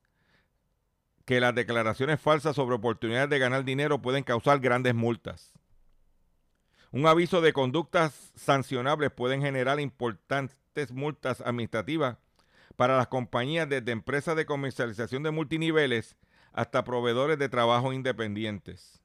que 1.26 1.38
las 1.38 1.54
declaraciones 1.54 2.18
falsas 2.18 2.56
sobre 2.56 2.76
oportunidades 2.76 3.28
de 3.28 3.38
ganar 3.38 3.64
dinero 3.66 4.00
pueden 4.00 4.24
causar 4.24 4.58
grandes 4.58 4.94
multas. 4.94 5.52
Un 6.92 7.06
aviso 7.06 7.42
de 7.42 7.52
conductas 7.52 8.32
sancionables 8.36 9.10
pueden 9.10 9.42
generar 9.42 9.80
importantes 9.80 10.92
multas 10.92 11.42
administrativas 11.42 12.16
para 12.76 12.96
las 12.96 13.08
compañías 13.08 13.68
desde 13.68 13.92
empresas 13.92 14.34
de 14.34 14.46
comercialización 14.46 15.22
de 15.22 15.30
multiniveles 15.30 16.16
hasta 16.52 16.84
proveedores 16.84 17.38
de 17.38 17.48
trabajo 17.48 17.92
independientes. 17.92 19.00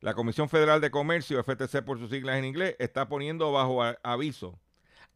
La 0.00 0.14
Comisión 0.14 0.48
Federal 0.48 0.80
de 0.80 0.90
Comercio, 0.90 1.42
FTC 1.42 1.82
por 1.82 1.98
sus 1.98 2.10
siglas 2.10 2.36
en 2.36 2.44
inglés, 2.44 2.76
está 2.78 3.08
poniendo 3.08 3.50
bajo 3.52 3.82
aviso 4.02 4.58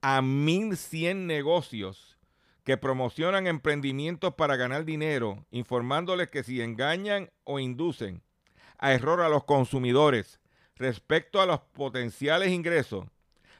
a 0.01 0.20
1.100 0.20 1.26
negocios 1.26 2.18
que 2.64 2.76
promocionan 2.76 3.47
emprendimientos 3.47 4.35
para 4.35 4.57
ganar 4.57 4.85
dinero, 4.85 5.45
informándoles 5.51 6.31
que 6.31 6.43
si 6.43 6.62
engañan 6.62 7.31
o 7.45 7.59
inducen 7.59 8.22
a 8.78 8.93
error 8.93 9.20
a 9.20 9.28
los 9.28 9.45
consumidores 9.45 10.41
respecto 10.76 11.41
a 11.41 11.47
los 11.47 11.61
potenciales 11.61 12.51
ingresos, 12.51 13.07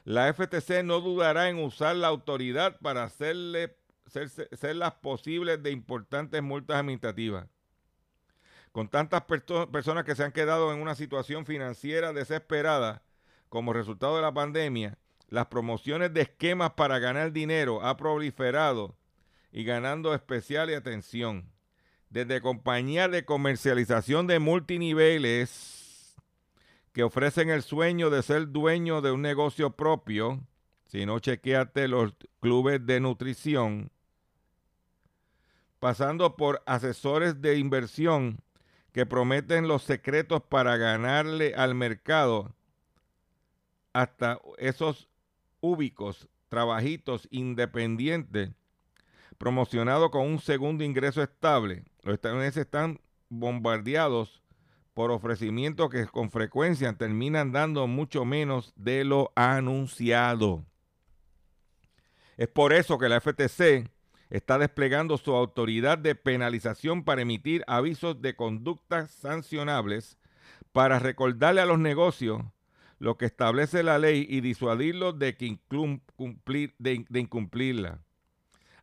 la 0.03 0.33
FTC 0.33 0.83
no 0.83 0.99
dudará 0.99 1.49
en 1.49 1.63
usar 1.63 1.95
la 1.95 2.07
autoridad 2.07 2.79
para 2.79 3.03
hacerle, 3.03 3.77
ser, 4.07 4.75
las 4.75 4.93
posibles 4.95 5.61
de 5.61 5.71
importantes 5.71 6.41
multas 6.41 6.77
administrativas 6.77 7.45
con 8.71 8.87
tantas 8.87 9.23
personas 9.23 10.05
que 10.05 10.15
se 10.15 10.23
han 10.23 10.31
quedado 10.31 10.73
en 10.73 10.81
una 10.81 10.95
situación 10.95 11.45
financiera 11.45 12.13
desesperada 12.13 13.03
como 13.49 13.73
resultado 13.73 14.15
de 14.15 14.21
la 14.21 14.33
pandemia, 14.33 14.97
las 15.27 15.47
promociones 15.47 16.13
de 16.13 16.21
esquemas 16.21 16.71
para 16.71 16.99
ganar 16.99 17.31
dinero 17.31 17.85
ha 17.85 17.97
proliferado 17.97 18.95
y 19.51 19.63
ganando 19.63 20.13
especial 20.13 20.73
atención. 20.73 21.51
Desde 22.09 22.41
compañías 22.41 23.11
de 23.11 23.25
comercialización 23.25 24.27
de 24.27 24.39
multiniveles 24.39 26.15
que 26.93 27.03
ofrecen 27.03 27.49
el 27.49 27.63
sueño 27.63 28.09
de 28.09 28.21
ser 28.21 28.49
dueño 28.49 29.01
de 29.01 29.11
un 29.11 29.21
negocio 29.21 29.71
propio, 29.71 30.41
si 30.87 31.05
no 31.05 31.19
chequeate 31.19 31.87
los 31.87 32.13
clubes 32.41 32.85
de 32.85 32.99
nutrición, 32.99 33.91
pasando 35.79 36.35
por 36.35 36.61
asesores 36.65 37.41
de 37.41 37.57
inversión 37.57 38.41
que 38.91 39.05
prometen 39.05 39.67
los 39.67 39.83
secretos 39.83 40.41
para 40.41 40.77
ganarle 40.77 41.53
al 41.55 41.75
mercado 41.75 42.53
hasta 43.93 44.39
esos 44.57 45.09
úbicos, 45.59 46.27
trabajitos 46.49 47.27
independientes 47.31 48.51
promocionados 49.37 50.11
con 50.11 50.27
un 50.27 50.39
segundo 50.39 50.83
ingreso 50.83 51.23
estable. 51.23 51.83
Los 52.03 52.13
estadounidenses 52.13 52.65
están 52.65 53.01
bombardeados 53.29 54.43
por 54.93 55.09
ofrecimientos 55.09 55.89
que 55.89 56.05
con 56.05 56.29
frecuencia 56.29 56.93
terminan 56.93 57.51
dando 57.51 57.87
mucho 57.87 58.25
menos 58.25 58.73
de 58.75 59.03
lo 59.03 59.31
anunciado. 59.35 60.65
Es 62.37 62.49
por 62.49 62.73
eso 62.73 62.97
que 62.97 63.09
la 63.09 63.19
FTC 63.19 63.89
está 64.31 64.57
desplegando 64.57 65.17
su 65.17 65.35
autoridad 65.35 65.97
de 65.97 66.15
penalización 66.15 67.03
para 67.03 67.21
emitir 67.21 67.63
avisos 67.67 68.21
de 68.21 68.35
conductas 68.35 69.11
sancionables 69.11 70.17
para 70.71 70.99
recordarle 70.99 71.61
a 71.61 71.65
los 71.65 71.79
negocios 71.79 72.41
lo 72.97 73.17
que 73.17 73.25
establece 73.25 73.83
la 73.83 73.99
ley 73.99 74.25
y 74.29 74.41
disuadirlos 74.41 75.17
de, 75.19 75.35
de, 76.77 77.19
incumplirla. 77.19 77.99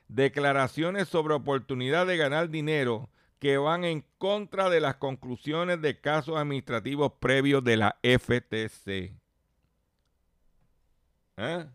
declaraciones 0.06 1.08
sobre 1.08 1.34
oportunidad 1.34 2.06
de 2.06 2.16
ganar 2.16 2.50
dinero 2.50 3.10
que 3.40 3.58
van 3.58 3.82
en 3.84 4.04
contra 4.18 4.70
de 4.70 4.78
las 4.80 4.94
conclusiones 4.96 5.80
de 5.80 6.00
casos 6.00 6.36
administrativos 6.36 7.12
previos 7.20 7.64
de 7.64 7.76
la 7.76 7.98
FTC. 8.02 9.16
¿Eh? 11.38 11.66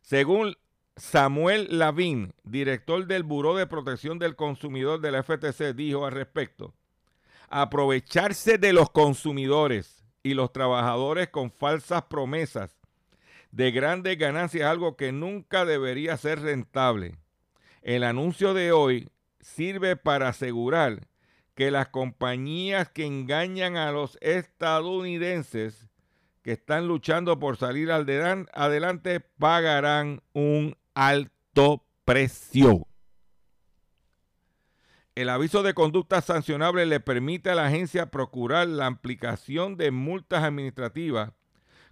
Según 0.00 0.56
Samuel 0.96 1.68
Lavín, 1.78 2.32
director 2.42 3.06
del 3.06 3.22
Buró 3.22 3.54
de 3.54 3.66
Protección 3.66 4.18
del 4.18 4.34
Consumidor 4.34 5.00
de 5.00 5.12
la 5.12 5.22
FTC, 5.22 5.74
dijo 5.74 6.06
al 6.06 6.12
respecto, 6.12 6.74
aprovecharse 7.50 8.56
de 8.56 8.72
los 8.72 8.88
consumidores 8.90 10.04
y 10.22 10.32
los 10.34 10.52
trabajadores 10.52 11.28
con 11.28 11.50
falsas 11.50 12.04
promesas 12.04 12.76
de 13.52 13.70
grandes 13.70 14.18
ganancias 14.18 14.62
es 14.62 14.68
algo 14.68 14.96
que 14.96 15.12
nunca 15.12 15.64
debería 15.64 16.16
ser 16.16 16.40
rentable. 16.40 17.16
El 17.82 18.02
anuncio 18.04 18.54
de 18.54 18.72
hoy 18.72 19.10
sirve 19.40 19.96
para 19.96 20.28
asegurar 20.28 21.06
que 21.54 21.70
las 21.70 21.88
compañías 21.88 22.90
que 22.90 23.04
engañan 23.06 23.76
a 23.76 23.92
los 23.92 24.18
estadounidenses 24.20 25.85
que 26.46 26.52
están 26.52 26.86
luchando 26.86 27.40
por 27.40 27.56
salir 27.56 27.90
alderan- 27.90 28.48
adelante 28.52 29.18
pagarán 29.18 30.22
un 30.32 30.76
alto 30.94 31.84
precio. 32.04 32.86
El 35.16 35.28
aviso 35.28 35.64
de 35.64 35.74
conducta 35.74 36.20
sancionable 36.20 36.86
le 36.86 37.00
permite 37.00 37.50
a 37.50 37.56
la 37.56 37.66
agencia 37.66 38.12
procurar 38.12 38.68
la 38.68 38.86
aplicación 38.86 39.76
de 39.76 39.90
multas 39.90 40.44
administrativas 40.44 41.32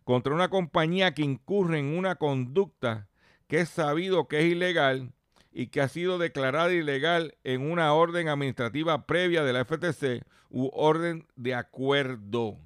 contra 0.04 0.32
una 0.32 0.50
compañía 0.50 1.14
que 1.14 1.22
incurre 1.22 1.80
en 1.80 1.86
una 1.86 2.14
conducta 2.14 3.08
que 3.48 3.58
es 3.58 3.68
sabido 3.70 4.28
que 4.28 4.38
es 4.38 4.52
ilegal 4.52 5.10
y 5.50 5.66
que 5.66 5.80
ha 5.80 5.88
sido 5.88 6.16
declarada 6.18 6.72
ilegal 6.72 7.34
en 7.42 7.68
una 7.68 7.92
orden 7.92 8.28
administrativa 8.28 9.04
previa 9.04 9.42
de 9.42 9.52
la 9.52 9.64
FTC 9.64 10.24
u 10.48 10.70
orden 10.72 11.26
de 11.34 11.56
acuerdo. 11.56 12.56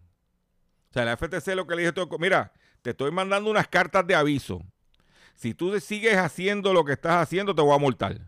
O 0.91 0.93
sea, 0.93 1.05
la 1.05 1.17
FTC 1.17 1.55
lo 1.55 1.67
que 1.67 1.77
le 1.77 1.91
dijo, 1.91 2.09
mira, 2.19 2.53
te 2.83 2.91
estoy 2.91 3.11
mandando 3.11 3.51
unas 3.51 3.69
cartas 3.69 4.07
de 4.07 4.15
aviso. 4.15 4.63
Si 5.35 5.55
tú 5.55 5.79
sigues 5.81 6.17
haciendo 6.17 6.73
lo 6.73 6.85
que 6.85 6.93
estás 6.93 7.23
haciendo, 7.23 7.55
te 7.55 7.63
voy 7.63 7.75
a 7.75 7.79
multar. 7.79 8.21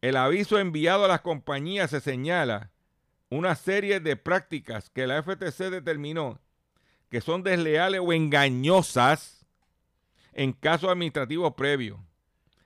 El 0.00 0.16
aviso 0.16 0.58
enviado 0.58 1.04
a 1.04 1.08
las 1.08 1.20
compañías 1.20 1.90
se 1.90 2.00
señala 2.00 2.72
una 3.28 3.54
serie 3.54 4.00
de 4.00 4.16
prácticas 4.16 4.90
que 4.90 5.06
la 5.06 5.22
FTC 5.22 5.70
determinó 5.70 6.40
que 7.12 7.20
son 7.20 7.42
desleales 7.42 8.00
o 8.02 8.12
engañosas 8.12 9.46
en 10.32 10.54
casos 10.54 10.90
administrativos 10.90 11.52
previos. 11.54 12.00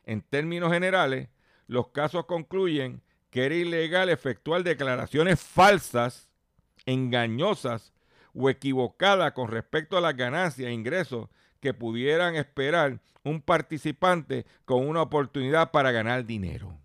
En 0.05 0.23
términos 0.23 0.73
generales, 0.73 1.29
los 1.67 1.89
casos 1.89 2.27
concluyen 2.27 3.03
que 3.37 3.45
era 3.45 3.55
ilegal 3.55 4.09
efectuar 4.09 4.63
declaraciones 4.63 5.39
falsas, 5.39 6.27
engañosas 6.87 7.93
o 8.33 8.49
equivocadas 8.49 9.33
con 9.33 9.49
respecto 9.49 9.99
a 9.99 10.01
las 10.01 10.17
ganancias 10.17 10.71
e 10.71 10.73
ingresos 10.73 11.29
que 11.61 11.75
pudieran 11.75 12.35
esperar 12.35 12.99
un 13.25 13.43
participante 13.43 14.47
con 14.65 14.89
una 14.89 15.03
oportunidad 15.03 15.71
para 15.71 15.93
ganar 15.93 16.25
dinero. 16.25 16.79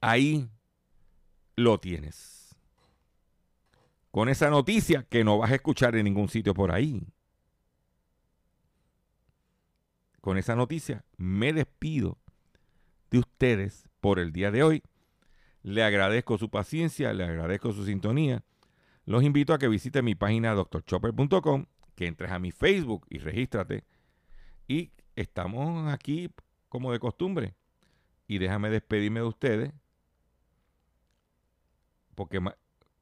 Ahí 0.00 0.50
lo 1.54 1.78
tienes. 1.78 2.56
Con 4.10 4.28
esa 4.28 4.50
noticia 4.50 5.04
que 5.08 5.22
no 5.22 5.38
vas 5.38 5.52
a 5.52 5.54
escuchar 5.54 5.94
en 5.94 6.02
ningún 6.02 6.28
sitio 6.28 6.52
por 6.52 6.72
ahí. 6.72 7.06
Con 10.26 10.38
esa 10.38 10.56
noticia 10.56 11.04
me 11.18 11.52
despido 11.52 12.18
de 13.12 13.20
ustedes 13.20 13.88
por 14.00 14.18
el 14.18 14.32
día 14.32 14.50
de 14.50 14.64
hoy. 14.64 14.82
Le 15.62 15.84
agradezco 15.84 16.36
su 16.36 16.50
paciencia, 16.50 17.12
le 17.12 17.22
agradezco 17.22 17.70
su 17.72 17.84
sintonía. 17.86 18.42
Los 19.04 19.22
invito 19.22 19.54
a 19.54 19.58
que 19.60 19.68
visiten 19.68 20.04
mi 20.04 20.16
página 20.16 20.52
drchopper.com, 20.52 21.66
que 21.94 22.08
entres 22.08 22.32
a 22.32 22.40
mi 22.40 22.50
Facebook 22.50 23.06
y 23.08 23.18
regístrate. 23.18 23.84
Y 24.66 24.90
estamos 25.14 25.92
aquí 25.92 26.28
como 26.68 26.90
de 26.90 26.98
costumbre. 26.98 27.54
Y 28.26 28.38
déjame 28.38 28.68
despedirme 28.68 29.20
de 29.20 29.26
ustedes 29.26 29.72
porque 32.16 32.40
ma- 32.40 32.56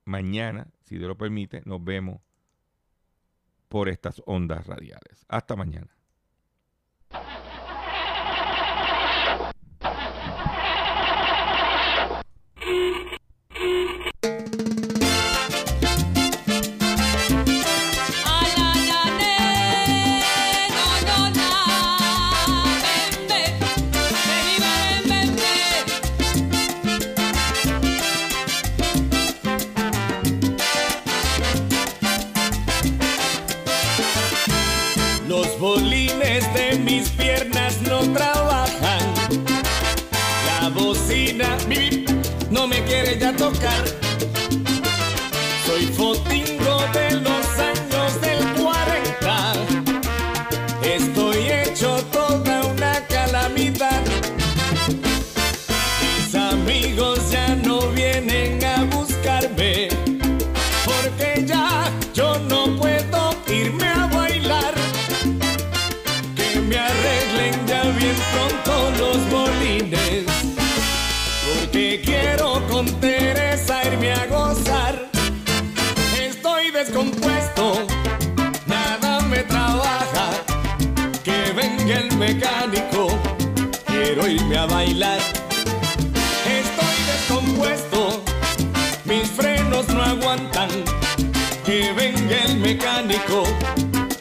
mañana, 0.05 0.69
si 0.83 0.99
Dios 0.99 1.09
lo 1.09 1.17
permite, 1.17 1.63
nos 1.65 1.83
vemos 1.83 2.21
por 3.71 3.89
estas 3.89 4.21
ondas 4.27 4.67
radiales. 4.67 5.25
Hasta 5.27 5.57
mañana. 5.57 5.89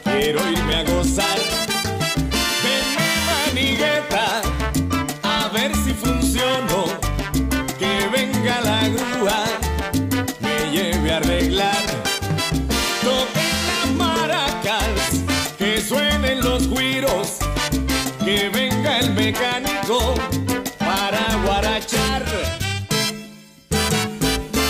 Quiero 0.04 0.50
irme 0.50 0.76
a 0.76 0.84
gozar. 0.84 1.38
Venme 2.62 3.08
manigueta, 3.26 4.42
a 5.22 5.48
ver 5.48 5.74
si 5.76 5.92
funciono. 5.92 6.84
Que 7.78 8.08
venga 8.12 8.60
la 8.60 8.88
grúa, 8.88 9.44
me 10.40 10.70
lleve 10.70 11.12
a 11.12 11.16
arreglar. 11.16 11.84
Toquen 13.02 13.54
las 13.66 13.90
maracas, 13.96 15.22
que 15.58 15.80
suenen 15.80 16.40
los 16.40 16.68
guiros. 16.68 17.38
Que 18.24 18.48
venga 18.48 19.00
el 19.00 19.12
mecánico, 19.12 20.14